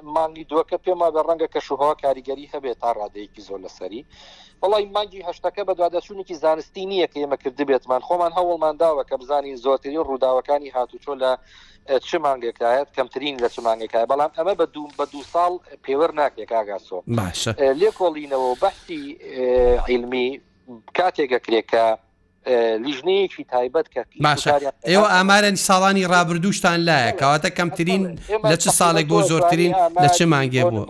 مانگی 0.02 0.46
دووەکە 0.50 0.76
پێما 0.86 1.08
بە 1.14 1.20
ڕەنگە 1.26 1.48
کە 1.54 1.60
شوها 1.66 1.94
کاریگەری 2.02 2.50
هەبێت 2.54 2.78
تا 2.80 2.92
ڕادەیەکی 2.98 3.42
زۆر 3.48 3.58
لەسەری 3.64 4.02
بەڵی 4.62 4.86
مانگی 4.94 5.24
هەشتەکە 5.28 5.62
بە 5.68 5.74
دوادەچوونێکی 5.78 6.34
زانستی 6.42 6.84
نییە 6.90 7.06
کە 7.10 7.18
ئێمە 7.20 7.36
کرد 7.42 7.60
بێتمان 7.70 8.00
خۆمان 8.08 8.32
هەوڵمانداوە 8.38 9.02
کە 9.10 9.14
بزانین 9.20 9.56
زۆرترین 9.64 10.02
ڕووداوەکانی 10.08 10.70
هاتوچۆ 10.76 11.14
لە 11.22 11.30
چ 12.06 12.10
مانگێکایەت 12.26 12.88
کەمترین 12.96 13.36
لە 13.44 13.48
چمانگێکای 13.54 14.06
بەڵام 14.10 14.30
ئەمە 14.38 14.54
بە 14.60 14.64
دوو 14.74 14.88
بە 14.98 15.04
دو 15.12 15.20
ساڵ 15.32 15.52
پێوەەر 15.84 16.12
ناکێک 16.20 16.50
ئاگاسۆ 16.56 16.98
لێکۆڵینەوە 17.80 18.50
بەحتی 18.62 19.04
عیلمی 19.88 20.28
کاتێکە 20.98 21.38
کرێکە 21.46 21.84
لیژنەیەکی 22.56 23.44
تایبەت 23.52 23.86
کە 23.94 24.00
ئێوە 24.90 25.06
ئامارەنی 25.14 25.60
ساڵانی 25.68 26.04
رابرردوشتان 26.12 26.78
لایە 26.88 27.12
کەواتە 27.20 27.50
کەمترین 27.58 28.02
لە 28.50 28.56
چه 28.62 28.70
ساڵێک 28.78 29.06
بۆ 29.12 29.18
زۆرترین 29.30 29.72
لە 30.02 30.08
چه 30.16 30.24
مانگێ 30.34 30.62
بوو 30.72 30.84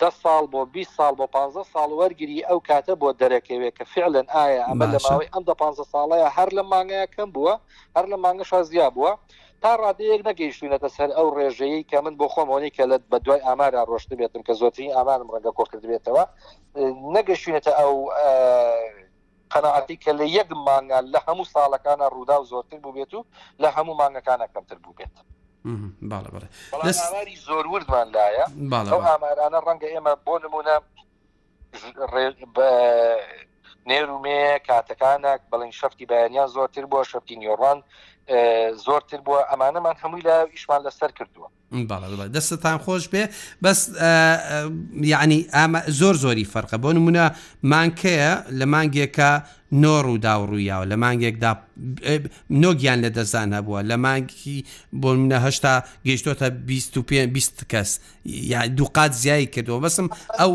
ده 0.00 0.10
ساڵ 0.22 0.42
بۆ 0.52 0.60
20 0.72 0.90
سال 0.96 1.14
بۆ 1.18 1.26
15 1.26 1.64
ساڵ 1.72 1.90
وەرگری 2.00 2.44
ئەو 2.48 2.58
کاتە 2.68 2.94
بۆ 3.00 3.08
دەرەکەوێت 3.20 3.74
کە 3.78 3.84
فعلن 3.94 4.26
ئایا 4.34 4.62
ئەمە 4.68 4.86
لەماوەی 4.94 5.28
ئەم 5.34 5.44
دە 5.48 5.54
15 5.60 5.84
ساڵەیە 5.94 6.28
هەر 6.36 6.48
لە 6.56 6.62
مانگەیە 6.72 7.06
کەم 7.16 7.28
بووە 7.34 7.54
هەر 7.96 8.06
لە 8.12 8.16
مانگە 8.24 8.42
شازیا 8.50 8.88
بووە. 8.96 9.12
تا 9.62 9.76
ڕادەیەک 9.84 10.20
نەگەیشتوینەتە 10.30 10.88
سەر 10.96 11.10
ئەو 11.16 11.28
ڕێژەیە 11.36 11.82
کە 11.90 11.98
من 12.04 12.14
بۆ 12.20 12.26
خۆمەوەی 12.34 12.70
کە 12.76 12.84
لە 12.90 12.96
بە 13.10 13.18
دوای 13.24 13.40
ئامارا 13.46 13.82
ڕۆشت 13.90 14.10
بێتم 14.20 14.42
کە 14.48 14.52
زۆترین 14.60 14.90
ئامانم 14.96 15.28
ڕەنگە 15.34 15.52
کۆکرد 15.58 15.84
بێتەوە 15.90 16.24
نەگەشتوینەتە 17.16 17.72
ئەو 17.80 17.94
قەنەعەتی 19.54 19.96
کە 20.04 20.12
لە 20.18 20.26
یەک 20.36 20.48
مانگە 20.66 20.98
لە 21.12 21.18
هەموو 21.26 21.48
ساڵەکانە 21.54 22.06
ڕوودا 22.14 22.36
و 22.40 22.44
زۆرتر 22.52 22.78
بوو 22.82 22.94
بێت 22.96 23.12
و 23.14 23.24
لە 23.62 23.68
هەموو 23.76 23.96
مانگەکانە 24.02 24.46
کەمتر 24.54 24.78
بوو 24.84 24.96
بێت 24.98 25.14
ئاماری 26.04 27.36
زۆر 27.48 27.64
وردمان 27.74 28.08
لایە 28.16 28.42
ئەو 28.92 29.02
ئامارانە 29.08 29.58
ڕەنگە 29.66 29.88
ئێمە 29.94 30.12
بۆ 30.24 30.34
نمونە 30.44 30.76
نێرومێ 33.90 34.42
کاتەکانە 34.68 35.32
بەڵین 35.50 35.72
شەفتی 35.80 36.06
بەیانیان 36.10 36.48
زۆرتر 36.56 36.84
بووە 36.90 37.02
شەفتی 37.12 37.36
نیۆڕان 37.42 37.78
زۆرتر 38.86 39.20
بووە 39.26 39.40
ئەمانەمان 39.50 39.94
هەمووی 40.02 40.22
لە 40.26 40.36
ئیشمان 40.54 40.80
لەسەر 40.86 41.10
کردووە 41.16 41.48
دەستتان 42.34 42.78
خۆش 42.84 43.04
بێ 43.12 43.24
بەس 43.64 43.80
یعنی 45.12 45.38
ئامە 45.54 45.80
زۆر 46.00 46.14
زۆری 46.24 46.44
فەرقە 46.54 46.76
بۆ 46.84 46.90
نمونە 46.98 47.24
مانکەیە 47.72 48.32
لە 48.58 48.66
مانگێکە 48.74 49.30
نۆڕ 49.82 50.06
و 50.12 50.16
داوڕوویاوە 50.26 50.84
لە 50.92 50.96
مانگێکدا 51.02 51.52
نۆگیان 52.62 52.98
لە 53.04 53.10
دەزان 53.16 53.48
هەبووە 53.56 53.80
لە 53.90 53.96
مانگی 54.04 54.58
بۆ 55.02 55.08
منە 55.20 55.34
هەشتا 55.46 55.74
گەیشتۆتە 56.06 56.48
25 56.50 57.50
کەس 57.70 58.00
یا 58.26 58.66
دووقات 58.78 59.12
زیایی 59.12 59.46
کردەوە 59.54 59.80
بەسم 59.84 60.06
ئەو 60.40 60.50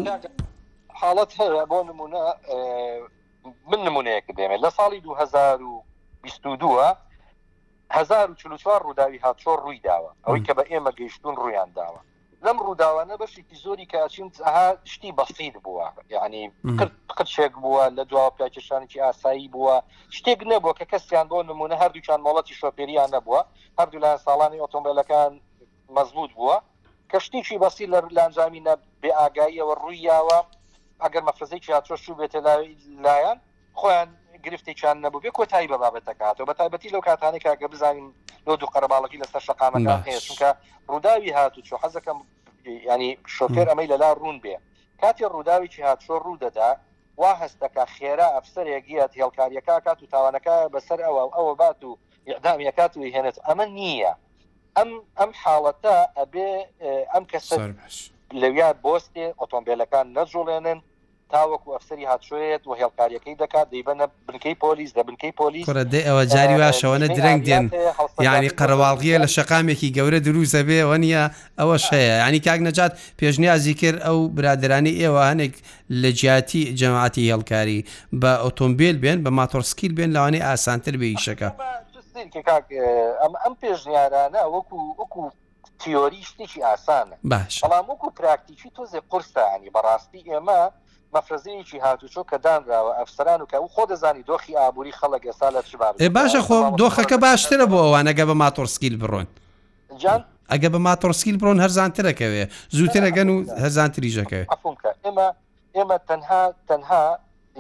حاڵەت 1.00 1.32
هەیە 1.40 1.64
بۆ 1.72 1.80
نمونە 1.90 2.22
من 3.72 3.80
نمونەیەک 3.88 4.26
دێمێت 4.38 4.62
لە 4.66 4.70
ساڵی 4.78 5.00
2022 5.02 7.07
1940 7.92 8.82
ڕووداوی 8.86 9.20
هاتچۆر 9.26 9.60
ڕووی 9.66 9.80
داوە 9.88 10.10
ئەوەی 10.26 10.42
کە 10.48 10.54
بە 10.60 10.64
ئێمە 10.72 10.92
گەیشتون 11.00 11.36
ڕویان 11.42 11.70
داوە 11.80 12.00
لەم 12.46 12.58
ڕووداوانە 12.68 13.14
بەشێکی 13.22 13.58
زۆری 13.64 13.86
کاچین 13.94 14.28
ئاها 14.46 14.68
شتی 14.94 15.12
بەسید 15.20 15.56
بووە 15.66 15.88
یعنی 16.16 16.44
قچێک 17.18 17.54
بووە 17.64 17.84
لە 17.98 18.04
دوا 18.12 18.26
پیاکەشانێکی 18.38 19.00
ئاسایی 19.06 19.48
بووە 19.56 19.76
شتێک 20.18 20.40
نەبووە 20.52 20.74
کە 20.80 20.86
کەسیان 20.92 21.28
بۆ 21.32 21.38
نمونە 21.50 21.76
هەردووچان 21.82 22.20
مڵەتی 22.28 22.58
شۆپێریان 22.62 23.10
نەبووە 23.16 23.42
هەردوو 23.80 24.02
لایەن 24.04 24.24
ساڵانی 24.28 24.62
ئۆتۆمبیلەکان 24.64 25.32
مەزبوط 25.96 26.32
بووە 26.38 26.58
کەشتیکی 27.12 27.62
بەسی 27.64 27.86
لە 27.94 28.00
لانجامی 28.18 28.62
نە 28.68 28.74
بێ 29.02 29.12
ئاگاییەوە 29.20 29.74
ڕوویاوە 29.82 30.40
ئەگەر 31.04 31.24
مەفرزێکی 31.28 31.74
هاتۆش 31.76 32.04
بێتە 32.20 32.40
لایەن 33.08 33.38
خۆیان 33.80 34.10
گرفتێکیان 34.48 34.98
نەبوو 35.06 35.24
بێ 35.24 35.32
کۆتایی 35.38 35.68
بە 35.72 35.78
بابەتەکاتەوە 35.84 36.46
بە 36.50 36.54
تایبەتی 36.60 36.94
لەو 36.96 37.02
کاتانی 37.08 37.40
کاگە 37.46 37.68
بزانین 37.74 38.08
لۆ 38.48 38.54
دوو 38.60 38.70
قەرباڵکی 38.74 39.22
لەسەر 39.24 39.42
شقامەکە 39.48 39.94
هەیە 40.08 40.22
چونکە 40.28 40.50
ڕووداوی 40.92 41.32
هاتو 41.38 41.62
چۆ 41.68 41.76
حەزەکەم 41.84 42.20
ینی 42.92 43.12
شۆفێر 43.36 43.68
ئەمەی 43.72 43.88
لەلا 43.92 44.10
ڕوون 44.22 44.38
بێ 44.44 44.56
کاتی 45.02 45.30
ڕووداویی 45.34 45.84
هاتشۆ 45.88 46.16
ڕوودەدا 46.26 46.70
وا 47.22 47.32
هەستەکە 47.42 47.84
خێرا 47.96 48.28
ئەفسەرێکگیت 48.36 49.12
هێڵکاریەکە 49.20 49.76
کات 49.88 50.00
و 50.04 50.08
تاوانەکە 50.14 50.56
بەسەر 50.74 51.00
ئەوە 51.06 51.22
ئەوە 51.38 51.54
بات 51.62 51.80
و 51.88 51.92
یعدامیەکات 52.32 52.92
و 52.98 53.00
هێنێت 53.16 53.38
ئەمە 53.48 53.66
نییە 53.78 54.14
ئەم 54.78 54.90
ئەم 55.20 55.32
حاڵەتە 55.42 55.96
ئەبێ 56.18 56.50
ئەم 57.14 57.24
کەس 57.32 57.48
لەویات 58.42 58.78
بۆستێ 58.86 59.26
ئۆتۆمبیلەکان 59.42 60.06
نەجوڵێنن 60.18 60.80
تاوەکو 61.34 61.68
ئەفسری 61.76 62.06
هاتشوێت 62.12 62.62
و 62.68 62.72
هێڵکاریەکەی 62.80 63.36
دەکات 63.44 63.68
دەیبەنە 63.74 64.06
بنکەی 64.28 64.56
پۆلیس 64.64 64.92
دە 64.98 65.04
بنکەی 65.08 65.32
پۆلیس 65.40 65.66
دێ 65.94 66.00
ئەوە 66.08 66.24
جاری 66.34 66.58
واشەوەە 66.62 67.10
درەنگ 67.18 67.42
دێن 67.48 67.66
یعنی 68.28 68.50
قەرواڵغیە 68.60 69.18
لە 69.24 69.28
شقامێکی 69.36 69.94
گەورە 69.98 70.20
دروزە 70.28 70.62
بێەوە 70.68 70.98
نیە 71.04 71.24
ئەوە 71.60 71.78
شەیە 71.88 72.16
ینی 72.28 72.40
کاک 72.48 72.60
نەجات 72.68 72.92
پێشنیازی 73.20 73.74
کرد 73.82 74.00
ئەو 74.08 74.18
برادرانی 74.38 74.94
ئێوە 75.02 75.24
هەنێک 75.30 75.56
لە 76.02 76.10
جیاتی 76.20 76.64
جەماعتی 76.80 77.24
هێڵکاری 77.32 77.80
بە 78.22 78.32
ئۆتۆمبیل 78.46 78.96
بێن 79.04 79.20
بە 79.26 79.30
ماتۆرسکیل 79.40 79.94
بێن 79.98 80.12
لەوانەی 80.16 80.46
ئاسانتر 80.48 80.94
بێیشەکە 81.02 81.50
ئەم 83.44 83.54
پێشنیارانە 83.62 84.42
وەکو 84.56 84.78
وەکو 85.00 85.22
تیۆری 85.80 86.22
شتێکی 86.30 86.60
ئاسانە 86.68 87.16
باش 87.32 87.54
بەڵام 87.64 87.86
وەکو 87.92 88.08
پراکتیکی 88.20 88.70
تۆزێ 88.76 89.00
قرسانی 89.12 89.70
بەڕاستی 89.76 90.22
ئێمە 90.30 90.62
مەفرزیکی 91.16 91.80
هاتوچۆ 91.86 92.24
کە 92.32 92.38
دانراوە 92.46 92.92
ئەفسران 93.02 93.42
و 93.42 93.46
کە 93.52 93.56
و 93.56 93.68
خۆ 93.74 93.86
دەزانی 93.92 94.24
دۆخی 94.30 94.54
ئابووری 94.58 94.92
خەڵک 94.92 95.24
ئێستا 95.30 95.50
لە 95.56 95.62
چبار 95.70 95.94
باشە 96.18 96.42
خۆ 96.48 96.58
دۆخەکە 96.82 97.18
باشترە 97.26 97.66
بۆ 97.72 97.78
ئەوانەگە 97.86 98.24
بە 98.30 98.34
ماتۆرسکیل 98.44 98.96
بڕۆن 99.02 99.28
جان 100.02 100.24
ئەگە 100.52 100.70
بە 100.74 100.78
ماتۆرسکیل 100.88 101.38
بڕۆن 101.42 101.60
هەرزانترەکەوێ 101.66 102.46
زووترەگەن 102.78 103.28
و 103.34 103.36
هەرزانتریژەکە 103.64 104.42
ئێمە 105.04 105.28
ئێمە 105.76 105.98
تەنها 106.10 106.42
تەنها 106.70 107.04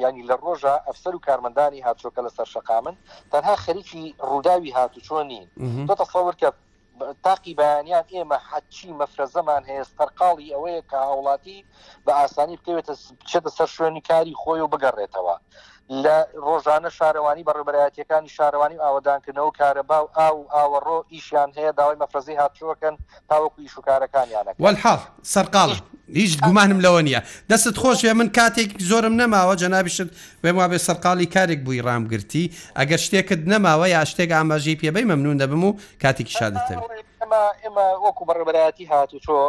ینی 0.03 0.23
لە 0.29 0.35
ڕۆژە 0.43 0.75
ئەفسەر 0.87 1.13
و 1.15 1.19
کارمەندانی 1.27 1.79
هاتوچۆکە 1.87 2.21
لەسەر 2.27 2.45
شقامن 2.53 2.95
تەنها 3.31 3.55
خەریکی 3.63 4.03
ڕووداوی 4.29 4.71
هاتوچۆ 4.77 5.19
نین 5.31 5.47
تۆ 5.87 5.93
تەسەور 6.01 6.35
کە 6.41 6.49
تاقی 7.25 7.53
بەیانیان 7.59 8.05
ئێمە 8.15 8.37
حەچی 8.49 8.89
مەفرەزەمان 8.99 9.63
هەیە 9.69 9.83
سەرقاڵی 9.95 10.53
ئەوەیە 10.53 10.81
کە 10.89 10.97
هاوڵاتی 11.09 11.59
بە 12.05 12.11
ئاسانی 12.19 12.57
بکەوێتە 12.59 12.93
بچێتە 13.19 13.49
سەر 13.57 13.69
شوێنی 13.75 14.05
کاری 14.09 14.37
خۆی 14.41 14.61
و 14.63 14.71
بگەڕێتەوە. 14.73 15.35
لە 16.03 16.17
ڕۆژانە 16.45 16.89
شارەوانی 16.97 17.43
بەڕێبەرایەتەکانی 17.47 18.27
شارەوانی 18.35 18.77
ئاوەدانکردنەوە 18.83 19.51
کارەبا 19.59 19.97
و 20.03 20.07
ئاو 20.17 20.37
ئاوەڕۆ 20.55 20.97
ئیشیان 21.13 21.49
هەیە 21.57 21.71
داوای 21.77 21.97
مەفرزی 22.01 22.35
هاتووەکەن 22.41 22.95
تاوەکو 23.29 23.59
ئیشوکارەکانیانە 23.63 24.51
وەحاڵ 24.63 24.99
سەرقاڵ 25.33 25.71
هیچ 26.21 26.33
گومانم 26.45 26.79
لەوە 26.85 27.01
نییە 27.07 27.21
دەست 27.49 27.75
خۆشێ 27.81 28.11
من 28.19 28.29
کاتێک 28.37 28.69
زۆرم 28.89 29.13
نەماوە 29.21 29.55
جەنابیشت 29.61 30.09
بێم 30.43 30.55
وا 30.59 30.67
بێ 30.71 30.77
سەرقاڵی 30.87 31.27
کارێک 31.35 31.59
بووی 31.63 31.81
ڕامگرتی 31.87 32.43
ئەگەر 32.79 32.99
شتێکت 33.05 33.41
نەماوە 33.51 33.87
یا 33.95 34.03
شتێک 34.11 34.31
ئاماژی 34.37 34.79
پێبەی 34.81 35.05
مەمنون 35.11 35.37
دەبم 35.41 35.63
و 35.67 35.71
کاتێکی 36.03 36.35
شادەتەوێت 36.39 36.87
ئمە 37.65 37.85
وەکو 38.05 38.23
بەڕێبەرایەتی 38.29 38.85
هاتو 38.91 39.19
چۆ 39.25 39.39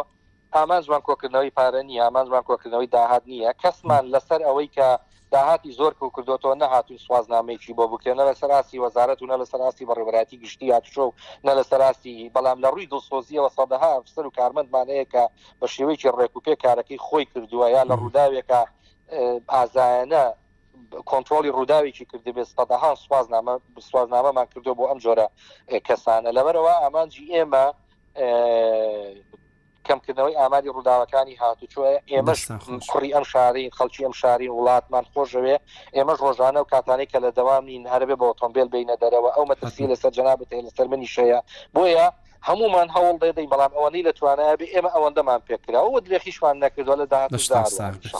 ئامان 0.55 0.81
زوان 0.87 1.01
کۆکردنەوەی 1.07 1.51
پارە 1.57 1.81
نیە 1.89 2.01
ئامان 2.03 2.25
زوان 2.29 2.43
کۆکردنەوەی 2.49 2.89
داهات 2.95 3.23
نییە 3.31 3.51
کەسمان 3.63 4.03
لەسەر 4.13 4.41
ئەوەی 4.47 4.69
کە 4.75 4.89
داهاتی 5.31 5.71
زۆر 5.73 6.03
و 6.03 6.11
کردوەوە 6.17 6.57
نەهاتوی 6.59 6.97
سوازنامەیەکی 7.05 7.73
بۆ 7.77 7.85
بکرێنە 7.93 8.23
لە 8.29 8.33
سەراسی 8.41 8.77
وەزارەت 8.85 9.21
و 9.21 9.25
نە 9.31 9.35
لە 9.41 9.45
سەراسی 9.51 9.85
بەڕێبراتی 9.89 10.35
گشتی 10.43 10.71
هاتشۆ 10.75 11.05
نە 11.47 11.51
لە 11.57 11.63
سەراسی 11.69 12.29
بەڵام 12.35 12.57
لە 12.63 12.69
ڕووی 12.73 12.89
دڵسۆزیەوە 12.93 13.49
سەدەها 13.57 13.93
سەر 14.15 14.25
و 14.27 14.35
کارمەندمانەیەکە 14.37 15.23
بە 15.59 15.67
شێوەیەکی 15.73 16.09
ڕێکوپێ 16.19 16.53
کارەکەی 16.65 16.99
خۆی 17.07 17.25
کردووە 17.33 17.67
یا 17.75 17.83
لە 17.89 17.95
ڕووداوێکە 18.01 18.61
ئازایەنە 19.55 20.23
کۆنتترۆلی 21.09 21.55
ڕووداویکی 21.57 22.05
کرده 22.11 22.31
بێت 22.37 22.49
سەدەها 22.57 22.91
سوازنامە 23.07 23.53
سوازنامەمان 23.91 24.47
کردو 24.53 24.71
بۆ 24.79 24.83
ئەم 24.89 24.99
جۆرە 25.05 25.27
کەسانە 25.87 26.29
لەبەرەوە 26.37 26.73
ئامانجی 26.83 27.25
ئێمە 27.33 27.65
کەمکردنەوەی 29.89 30.35
ئاماری 30.41 30.69
ڕووداوەکانی 30.75 31.35
هاتوچۆە 31.41 31.89
ئێمەش 32.11 32.39
کوڕی 32.91 33.09
ئەم 33.15 33.23
شارین 33.33 33.69
خەڵکی 33.77 34.01
ئەم 34.05 34.13
شارین 34.21 34.51
وڵاتمان 34.57 35.05
خۆشەوێ 35.13 35.55
ئێمەش 35.97 36.17
ڕۆژانە 36.25 36.59
و 36.61 36.67
کاتانەی 36.73 37.07
کە 37.11 37.17
لە 37.25 37.29
دەوامین 37.37 37.83
هەربێ 37.93 38.15
بە 38.19 38.25
ئۆتۆمبیل 38.29 38.67
بینە 38.73 38.95
دەرەوە 39.01 39.29
ئەو 39.35 39.45
مەترسی 39.49 39.87
لەسەر 39.91 40.11
جنابێت 40.17 40.51
لەسەر 40.67 40.85
منی 40.91 41.09
شەیە 41.15 41.39
بۆیە 41.75 42.07
هەمومان 42.47 42.87
هەوڵ 42.95 43.15
دەدەی 43.23 43.47
بەڵام 43.53 43.71
ئەوەی 43.77 44.03
لەتوانایە 44.07 44.55
بێ 44.59 44.67
ئێمە 44.73 44.89
ئەوەندەمان 44.95 45.39
پێکراوە 45.47 45.99
درێخیشمان 46.07 46.55
نەکردو 46.63 46.93
لە 47.01 47.05
دا 47.13 47.21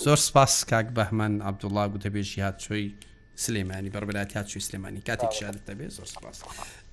زۆر 0.05 0.19
سپاس 0.27 0.53
کاک 0.71 0.88
بەحمەن 0.97 1.34
عبدوڵا 1.47 1.84
گوتەبێژی 1.93 2.39
هاتچۆی 2.47 2.86
سلێمانی 3.43 3.89
بەربلاتات 3.95 4.45
چوی 4.51 4.62
سلێمانی 4.67 5.01
کاتێک 5.08 5.32
شارت 5.39 5.62
دەبێت 5.69 5.91
زۆر 5.97 6.05
سپاس. 6.15 6.38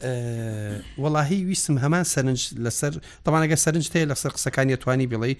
وەڵاهی 0.03 1.45
ویستم 1.49 1.77
هەمان 1.81 2.05
سەرنج 2.05 2.41
لەسەر 2.65 2.93
دەمانەگە 3.25 3.57
سەرنج 3.65 3.87
تەیە 3.93 4.07
لەسەر 4.13 4.31
قسەکانی 4.37 4.77
توانی 4.77 5.07
بڵێ 5.11 5.33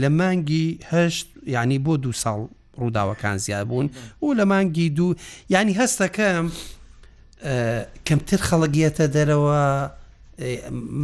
لە 0.00 0.08
مانگی 0.10 0.78
هەشت 0.92 1.26
ینی 1.46 1.78
بۆ 1.84 1.96
دو 1.98 2.12
ساڵ 2.12 2.40
ڕووداوەکان 2.78 3.36
زیاد 3.38 3.66
بوون 3.68 3.90
و 4.22 4.34
لە 4.34 4.44
مانگی 4.46 4.88
دوو 4.90 5.14
ینی 5.50 5.74
هەستەکەم 5.74 6.44
کەمتر 8.06 8.40
خەڵگیەتە 8.48 9.04
دەرەوە 9.14 9.60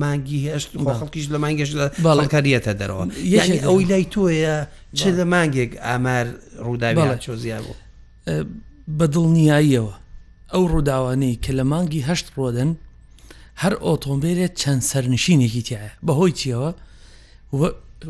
مانگی 0.02 0.40
هێشت 0.50 0.70
خەڵکیش 1.00 1.26
لە 1.34 1.38
مانگەش 1.42 1.70
باڵکاریەتە 2.06 2.72
دەرەوە 2.80 3.04
یعنی 3.34 3.56
ئەوی 3.66 3.84
لای 3.90 4.04
تۆیە 4.14 4.58
چ 4.98 5.00
لە 5.18 5.24
مانگێک 5.32 5.70
ئامار 5.86 6.26
ڕووداوی 6.66 7.18
چۆ 7.24 7.32
زیاد 7.44 7.62
بوو 7.66 7.74
بە 8.98 9.06
دڵنیاییەوە 9.14 9.94
ئەو 10.54 10.64
ڕووداوانەی 10.72 11.34
کە 11.44 11.50
لە 11.58 11.64
مانگی 11.72 12.04
هەشت 12.08 12.26
ڕۆدن 12.36 12.70
هەر 13.62 13.74
ئۆتۆمبیلێت 13.86 14.52
چەند 14.60 14.82
سەرنشینێکی 14.90 15.62
تایە 15.68 15.92
بەهۆی 16.06 16.32
چیەوە 16.40 16.70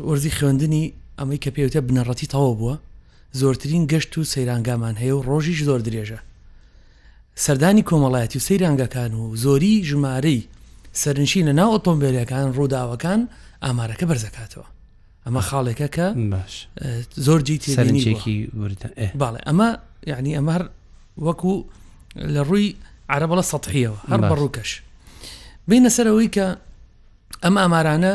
وەرزی 0.07 0.31
خوێندنی 0.37 0.83
ئەمەی 1.19 1.39
کە 1.43 1.49
پێوتە 1.55 1.79
بنەڕەتی 1.87 2.29
تەواو 2.33 2.55
بووە 2.59 2.75
زۆرترین 3.39 3.83
گەشت 3.91 4.11
و 4.17 4.23
سەیرانگامان 4.33 4.95
هەیە 5.01 5.13
و 5.17 5.23
ڕۆژیش 5.29 5.59
زۆر 5.67 5.81
درێژە 5.87 6.19
سەردانی 7.45 7.83
کۆمەڵایەتی 7.89 8.37
و 8.39 8.45
سەیرانگەکان 8.47 9.11
و 9.21 9.35
زۆری 9.45 9.73
ژمارەی 9.89 10.39
سەرنشینە 11.03 11.53
ناو 11.59 11.69
ئۆتۆمبیلەکان 11.75 12.47
ڕووداوەکان 12.57 13.19
ئامارەکە 13.63 14.05
بەرزکاتەوە 14.09 14.67
ئەمە 15.25 15.41
خاڵێکە 15.49 15.87
کە 15.95 16.05
باش 16.33 16.53
زۆر 17.25 17.39
جیتیێکی 17.47 18.37
باڵێ 19.19 19.39
ئەمە 19.47 19.69
یعنی 20.11 20.31
ئەمە 20.37 20.57
وەکو 21.25 21.53
لە 22.15 22.41
ڕووی 22.49 22.67
عربڵە 23.15 23.43
سەحیەوە 23.51 23.97
هەر 24.09 24.19
بە 24.31 24.35
ڕووکەش 24.41 24.69
بینە 25.69 25.89
سەرەوەی 25.97 26.29
کە 26.35 26.45
ئەم 27.43 27.55
ئامارانە 27.61 28.13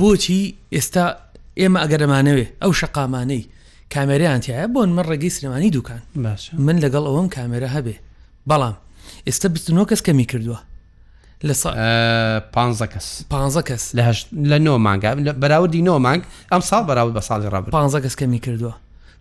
بۆچی 0.00 0.42
ئێستا 0.74 1.04
ئێمە 1.60 1.78
ئەگەرەمانەوێ 1.82 2.46
ئەو 2.62 2.72
شقامانەی 2.80 3.42
کامێریانتیایە 3.94 4.66
بۆن 4.74 4.88
من 4.96 5.04
ڕێگەی 5.10 5.32
سلمانی 5.36 5.70
دوکان 5.76 6.00
من 6.66 6.76
لەگەڵ 6.84 7.04
ئەوەم 7.08 7.28
کامێرە 7.34 7.68
هەبێ 7.76 7.96
بەڵام 8.50 8.74
ئێستا 9.28 9.46
بستنەوە 9.54 9.86
کەس 9.90 10.00
کەمی 10.06 10.26
کردووە 10.32 10.60
لە 11.46 11.54
پ 12.54 12.56
کەس 12.92 13.08
پ 13.32 13.34
کەس 13.68 13.84
لە 14.50 14.58
نۆ 14.66 14.74
مانگە 14.86 15.10
بەراوردی 15.42 15.82
نۆ 15.88 15.94
مانگ 16.06 16.22
ئەم 16.52 16.62
ساڵ 16.70 16.82
بەراورد 16.90 17.14
بە 17.18 17.22
ساڵی 17.28 17.46
ڕاب 17.52 17.64
پ 17.72 17.74
کەس 18.04 18.14
کەمی 18.20 18.40
کردووە 18.46 18.74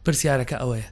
پرسیارەکە 0.06 0.56
ئەوەیە 0.62 0.88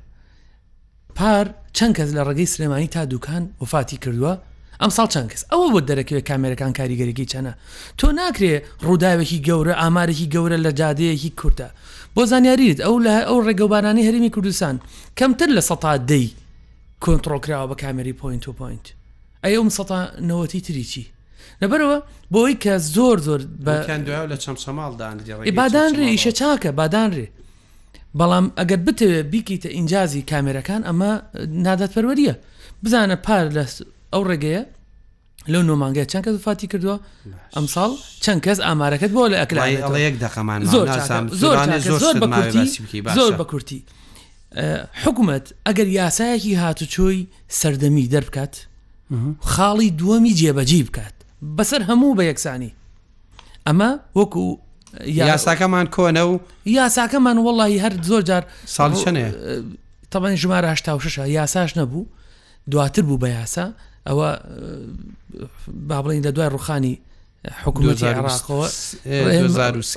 پار 1.16 1.50
چەند 1.74 1.94
کەس 1.98 2.10
لە 2.18 2.24
ڕگەی 2.28 2.46
سلێمانی 2.54 2.88
تا 2.90 3.06
دوکان 3.06 3.50
وفاتی 3.62 3.98
کردووە 4.04 4.34
ئەم 4.82 4.90
ساڵ 4.98 5.08
چەند 5.14 5.28
کەس 5.32 5.42
ئەوە 5.52 5.68
بۆ 5.74 5.80
دەرەکەوێت 5.90 6.26
کامێرەکان 6.30 6.72
کاریگەرێکی 6.80 7.26
چەنە 7.32 7.54
تۆ 8.00 8.08
ناکرێ 8.20 8.56
ڕووداوێکی 8.86 9.40
گەورە 9.48 9.74
ئامارێکی 9.82 10.28
گەورە 10.34 10.58
لە 10.66 10.72
جادەیەکی 10.80 11.32
کورتە 11.40 11.68
بۆ 12.16 12.22
زانیاریت 12.32 12.80
ئەو 12.86 12.96
لە 13.06 13.16
ئەو 13.28 13.38
ڕێگەوبارانی 13.48 14.06
هەرمی 14.08 14.32
کوردستان 14.36 14.76
کەمتر 15.20 15.50
لە 15.58 15.62
سەتا 15.70 15.92
دەی 16.12 16.28
کۆنتترۆکراوە 17.04 17.66
بە 17.72 17.76
کامری 17.82 18.14
پوینت 18.22 18.44
و 18.48 18.54
پوینت 18.60 18.86
ئەی 19.44 19.54
ئەوم 19.58 19.70
سەتانەوەتی 19.78 20.62
تریچی 20.68 21.04
لەبەرەوە 21.62 21.98
بۆی 22.34 22.56
کە 22.64 22.74
زۆر 22.96 23.18
زۆر 23.28 23.42
بەدان 23.68 24.02
لە 24.32 24.38
چەم 24.44 24.56
سەماڵدان 24.64 25.18
بادان 25.60 25.92
ڕێ 26.00 26.06
ئیشە 26.14 26.32
چاکە 26.40 26.72
بادان 26.80 27.10
ڕێ 27.18 27.26
بەڵام 28.20 28.46
ئەگەر 28.60 28.80
بتەوێت 28.88 29.26
بیکەیتە 29.34 29.70
ئینجازی 29.78 30.24
کامێرەکان 30.32 30.82
ئەمە 30.90 31.12
نادات 31.66 31.92
پەروەریە 31.96 32.36
بزانە 32.84 33.16
پار 33.26 33.46
لە 33.58 33.64
ئەو 34.14 34.24
ڕێگەیە 34.30 34.64
لەو 35.52 35.62
نۆمانگە 35.70 36.04
چەند 36.12 36.24
کەس 36.26 36.36
فاتی 36.46 36.68
کردووە 36.74 36.98
ئەمساڵ 37.56 37.92
چەند 38.24 38.40
کەس 38.46 38.58
ئامارەکەت 38.68 39.12
بۆ 39.16 39.24
لە 39.34 39.38
ئەکلایەک 39.42 40.16
دەخەمان 40.24 40.60
زۆر 41.40 41.88
زۆر 43.22 43.34
بە 43.40 43.46
کورتی 43.52 43.80
حکوومەت 45.04 45.46
ئەگەر 45.68 45.88
یاسایەکی 46.00 46.54
هاتوچۆی 46.64 47.20
سەردەمی 47.60 48.06
دەربکات 48.14 48.54
خاڵی 49.54 49.90
دووەمی 50.00 50.34
جێبەجی 50.40 50.84
بکات 50.88 51.16
بەسەر 51.58 51.82
هەموو 51.90 52.18
بە 52.18 52.24
یەکسانی 52.32 52.72
ئەمە 53.68 53.90
وەکو 54.20 54.46
یاساکەمان 55.06 55.88
کۆنە 55.96 56.24
و 56.32 56.40
یاساکەمان 56.80 57.38
وەڵی 57.46 57.80
هەر 57.84 57.94
زۆر 58.10 58.22
جار 58.30 58.44
ساڵ 58.76 58.92
شنێ 59.04 59.26
تەبەن 60.12 60.36
ژمارە 60.42 60.68
هشتا 60.74 61.00
شش 61.00 61.18
یاساش 61.18 61.78
نەبوو 61.78 62.06
دواتر 62.72 63.02
بوو 63.02 63.20
بە 63.24 63.28
یاسا 63.30 63.74
ئەوە 64.08 64.28
با 65.90 65.98
بڵین 66.04 66.24
لە 66.28 66.32
دوای 66.36 66.50
ڕوخانی 66.56 66.96
حکوومەتی 67.66 68.04
عراقەوە 68.14 68.68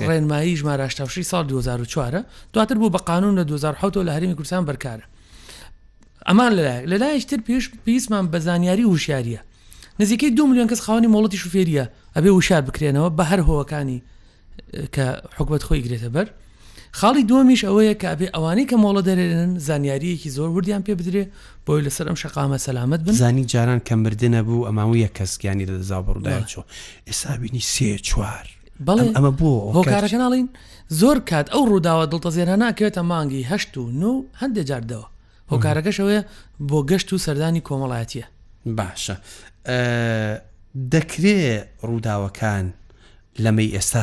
ڕێنمایی 0.09 0.53
ژمارە 0.59 0.81
هشتاشی 0.87 1.23
ساڵ 1.23 1.43
2004 1.47 2.23
دواتر 2.53 2.75
بوو 2.77 2.89
بە 2.89 2.99
قانون 3.11 3.33
لە 3.41 3.45
2010 3.47 4.03
لە 4.03 4.11
هەرمی 4.11 4.33
کوردستان 4.35 4.65
بەرکارە 4.65 5.03
ئەمان 6.27 6.51
لەلای 6.53 6.85
لەلایشتر 6.85 7.37
پێش 7.45 7.65
پێیسمان 7.87 8.31
بە 8.31 8.37
زانیاری 8.37 8.85
وشیاریە 8.85 9.39
نزیکەی 9.99 10.31
دو 10.37 10.47
میلیۆن 10.47 10.67
کەس 10.71 10.81
خاوەنی 10.85 11.07
مڵەتی 11.15 11.35
شوفێریە 11.35 11.85
ئەبێ 12.17 12.27
وشار 12.37 12.61
بکرێنەوە 12.67 13.09
بە 13.17 13.23
هەر 13.31 13.39
هۆەکانی 13.47 13.99
کە 14.95 15.05
حکوەت 15.39 15.63
خۆی 15.67 15.81
گرێتە 15.85 16.09
بەر 16.15 16.27
خاڵی 16.99 17.23
دومیش 17.31 17.61
ئەوەیە 17.67 17.95
کە 18.01 18.07
ئەبێ 18.13 18.27
ئەوانەی 18.35 18.65
کە 18.69 18.75
مۆڵە 18.83 19.01
دەرێنن 19.07 19.51
زانیاریەکی 19.67 20.29
زۆر 20.37 20.49
وردیان 20.55 20.81
پێ 20.87 20.93
بدرێ 20.99 21.23
بۆی 21.65 21.81
لەسەر 21.85 22.05
ئەم 22.09 22.17
شقامە 22.23 22.57
سەلامت 22.67 22.99
بزانی 23.07 23.45
جاران 23.53 23.79
کەمبردنە 23.89 24.41
بوو 24.47 24.65
ئەماویە 24.67 25.09
کەسکیانی 25.17 25.65
دەدەزا 25.69 25.99
بڕدای 26.07 26.43
چۆ 26.51 26.61
ئێستا 27.09 27.31
بینی 27.41 27.61
سێ 27.73 27.89
چوار 28.07 28.45
بەڵێ 28.87 29.07
ئەمە 29.17 29.31
بوو 29.39 29.71
هۆکارەکەناڵین 29.77 30.47
زۆر 30.99 31.17
کات 31.29 31.47
ئەو 31.53 31.63
ڕووداوە 31.69 32.05
دڵتەزیێنە 32.11 32.55
ناکەوێتە 32.63 33.01
مانگی 33.11 33.43
هەشت 33.51 33.73
و 33.77 33.83
نو 34.01 34.11
هەندێک 34.41 34.65
جاردەوە 34.69 35.07
هۆکارەکەشەوەە 35.51 36.19
بۆ 36.69 36.79
گەشت 36.89 37.09
و 37.13 37.17
سەردانی 37.25 37.61
کۆمەڵایەتە 37.67 38.23
باشە 38.79 39.15
دەکرێ 40.93 41.41
ڕووداوەکان 41.87 42.65
لەمەی 43.43 43.69
ئێستا 43.77 44.01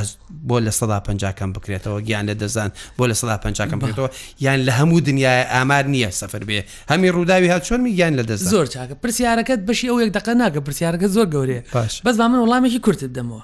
بۆ 0.48 0.56
لە 0.66 0.72
سەدا 0.78 0.98
پنجکەم 1.08 1.50
بکرێتەوە 1.58 2.00
گیان 2.08 2.24
لە 2.30 2.34
دەزان 2.42 2.70
بۆ 2.98 3.04
لە 3.10 3.12
سەدا 3.20 3.36
پنجکەم 3.44 3.78
بکرێتەوە 3.82 4.08
یان 4.44 4.60
لە 4.66 4.72
هەموو 4.78 4.98
دنیای 5.08 5.42
ئامار 5.52 5.84
نییە 5.94 6.10
سەفر 6.20 6.42
بێ 6.48 6.60
هەمی 6.90 7.10
ڕووداوی 7.14 7.48
هات 7.52 7.62
چۆن 7.68 7.80
میگیان 7.84 8.12
لە 8.18 8.22
دەز 8.28 8.40
زۆر 8.54 8.66
چاکە 8.74 8.94
پرسیارەکەت 9.02 9.60
بەشی 9.68 9.86
ئەو 9.90 9.98
یەک 10.04 10.10
دقە 10.18 10.32
ناکە 10.42 10.60
پرسیارەکە 10.66 11.08
زۆر 11.16 11.26
گەورێ 11.34 11.60
بەس 12.06 12.16
با 12.18 12.28
من 12.28 12.38
وڵامێکی 12.46 12.80
کورتت 12.86 13.12
دەمەوە 13.18 13.42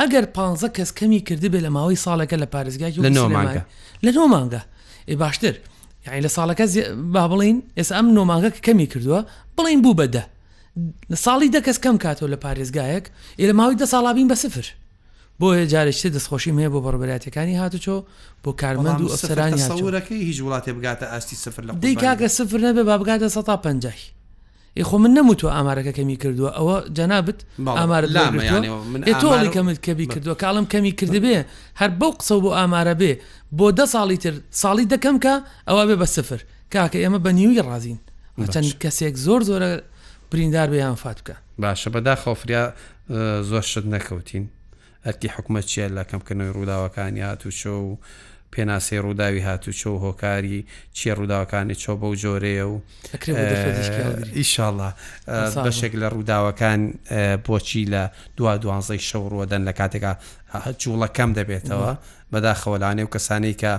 ئەگەر 0.00 0.24
پ 0.36 0.38
کەس 0.76 0.92
کەمی 0.98 1.20
کردی 1.28 1.48
بێ 1.52 1.60
لە 1.66 1.70
ماوەی 1.76 1.96
ساڵەکە 2.04 2.36
لە 2.42 2.46
پارێزگای 2.54 2.92
لە 3.06 3.10
نۆمانگە 3.18 3.62
لە 4.06 4.10
نۆمانگە 4.16 4.62
ئێ 5.08 5.16
باشتر 5.16 5.54
یعنی 6.06 6.20
لە 6.26 6.30
ساڵەکە 6.36 6.64
با 7.14 7.24
بڵین 7.30 7.58
ئێستا 7.78 7.94
ئەم 7.98 8.06
نۆمانگە 8.18 8.50
کەمی 8.66 8.86
کردووە 8.92 9.20
بڵین 9.58 9.80
بوو 9.84 9.94
بەدە 10.00 10.22
لە 11.12 11.16
ساڵی 11.24 11.48
دەکەس 11.56 11.78
کەم 11.84 11.96
کاتەوە 12.04 12.28
لە 12.34 12.38
پارێزگایەک 12.44 13.04
ئێ 13.40 13.44
لە 13.50 13.54
ماوەی 13.58 13.76
دە 13.82 13.86
ساڵابین 13.92 14.28
بە 14.32 14.36
سفر 14.44 14.66
بۆیە 15.40 15.66
جارێکتر 15.72 16.08
دەستخۆشیم 16.16 16.56
هەیە 16.60 16.70
بۆ 16.72 16.78
بەڕبەراتەکانی 16.84 17.54
هاتوچۆ 17.60 17.96
بۆ 18.44 18.50
کارمەند 18.62 19.00
و 19.04 19.08
ئەفسەرانی 19.12 19.60
سەورەکەی 19.70 20.20
هیچ 20.28 20.38
وڵاتی 20.42 20.68
بگاتە 20.78 21.04
ئاستی 21.12 21.36
سفر 21.36 21.62
لە 21.66 21.70
دیکاکە 21.84 22.26
سفر 22.26 22.58
نەبێ 22.58 22.84
با 22.88 22.98
بگاتە 23.04 23.28
150 23.28 23.92
خۆ 24.82 24.94
من 24.94 25.10
نەموتوە 25.16 25.44
ئامارەکەکەمی 25.56 26.16
کردووە 26.20 26.50
ئەوە 26.58 26.76
جەنابت 26.96 27.40
ئامارە 27.58 28.06
تۆڵی 29.22 29.48
کەمت 29.54 29.78
کەبی 29.86 30.06
کردووە 30.06 30.36
کاڵم 30.42 30.66
کەمی 30.72 30.92
کردبێ 31.00 31.36
هەر 31.80 31.90
بەو 32.00 32.12
قسە 32.20 32.32
بۆ 32.44 32.50
ئامارە 32.58 32.94
بێ 33.00 33.12
بۆ 33.58 33.66
دە 33.78 33.86
ساڵی 33.94 34.16
تر 34.24 34.34
ساڵی 34.62 34.84
دەکەم 34.92 35.16
کە 35.24 35.34
ئەوە 35.68 35.82
بێ 35.88 35.96
بە 36.02 36.06
سفر 36.16 36.40
کاکە 36.72 36.98
ئێمە 37.04 37.18
بە 37.24 37.28
نیوی 37.38 37.62
ڕازین 37.68 37.98
چەند 38.54 38.70
کەسێک 38.82 39.14
زۆر 39.26 39.40
زۆرە 39.48 39.68
بریندار 40.32 40.68
بێیان 40.72 40.94
فاتکە 41.02 41.34
باشە 41.62 41.88
بەداخەوفریا 41.94 42.62
زۆر 43.50 43.62
شت 43.70 43.84
نەکەوتین 43.94 44.44
ئەتی 45.04 45.28
حکومە 45.36 45.60
چیە 45.70 45.88
لە 45.96 46.02
کەمکردنەوەی 46.10 46.54
ڕووداوەکانی 46.56 47.22
هاتوچۆ 47.28 47.74
و 47.86 47.96
پێناسی 48.52 49.02
ڕووداوی 49.06 49.42
هاتوچۆ 49.48 49.86
و 49.94 49.98
هۆکاری 50.06 50.58
چیە 50.96 51.12
ڕووداوەکانی 51.18 51.74
چۆ 51.82 51.92
بە 52.00 52.06
و 52.10 52.14
جۆرەیە 52.22 52.64
و 52.72 52.76
ئیشاڵە 54.38 54.90
بەشێک 55.64 55.92
لە 56.00 56.06
ڕووداوەکان 56.14 56.80
بۆچی 57.46 57.84
لە 57.92 58.02
دو 58.36 58.44
دوانزەی 58.62 59.04
شەو 59.08 59.24
ڕوەدەن 59.32 59.62
لە 59.68 59.72
کاتێکا 59.78 60.12
جوڵەکەم 60.80 61.30
دەبێتەوە 61.38 61.92
بەداخەوەلانێ 62.32 63.02
و 63.06 63.12
کەسانی 63.14 63.54
کە 63.60 63.72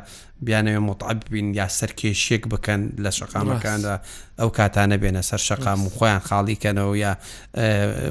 بیانەوێ 0.45 0.79
مطعب 0.89 1.19
بین 1.31 1.47
یا 1.59 1.67
سەرکێشێک 1.79 2.43
بکەن 2.53 2.79
لە 3.03 3.09
شقامەکاندا 3.17 3.95
ئەو 4.39 4.49
کاتانە 4.57 4.97
بێنە 5.01 5.21
سەر 5.29 5.41
شقام 5.47 5.79
و 5.85 5.89
خۆیان 5.97 6.21
خاڵیکەنەوە 6.27 6.93
یا 7.05 7.13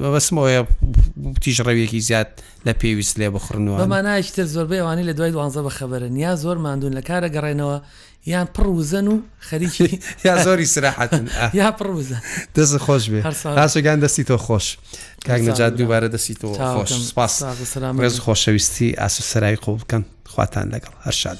بەبسمەوەە 0.02 0.58
تیژڕەوێکی 1.42 2.00
زیاد 2.08 2.28
لە 2.66 2.72
پێویست 2.80 3.14
لێ 3.20 3.28
بخڕنەوە 3.36 3.78
مانایشتر 3.94 4.46
زۆربەی 4.54 4.80
ئەوانی 4.82 5.04
لە 5.10 5.14
دوای 5.18 5.32
دوانزە 5.36 5.60
بە 5.66 5.72
خەبەرن 5.78 6.14
یا 6.24 6.36
زۆر 6.36 6.56
مادون 6.64 6.92
لە 6.98 7.02
کارە 7.08 7.28
گەڕێنەوە 7.36 7.76
یان 8.28 8.46
پڕوزن 8.54 9.06
و 9.08 9.20
خەریکی 9.38 10.00
یا 10.24 10.42
زۆری 10.44 10.66
سراحەت 10.66 11.10
یا 11.60 11.70
پڕوزە 11.78 12.16
دەست 12.58 12.78
خۆش 12.78 13.04
بێ 13.10 13.22
هەرسۆگان 13.22 14.00
دەستی 14.04 14.24
تۆ 14.28 14.36
خۆش 14.46 14.66
کاک 15.26 15.40
نەجات 15.48 15.72
دووبارە 15.78 16.10
دەستی 16.14 16.34
تۆ 16.40 16.46
خۆش 16.74 16.92
سپاس 17.10 17.42
ڕێز 18.02 18.16
خۆشەویستی 18.20 18.96
ئاسو 18.98 19.22
سەرایی 19.32 19.56
قوڵ 19.64 19.78
بکەن 19.84 20.02
خواتان 20.32 20.66
لەگەڵ 20.74 20.92
هەرشاد. 21.06 21.38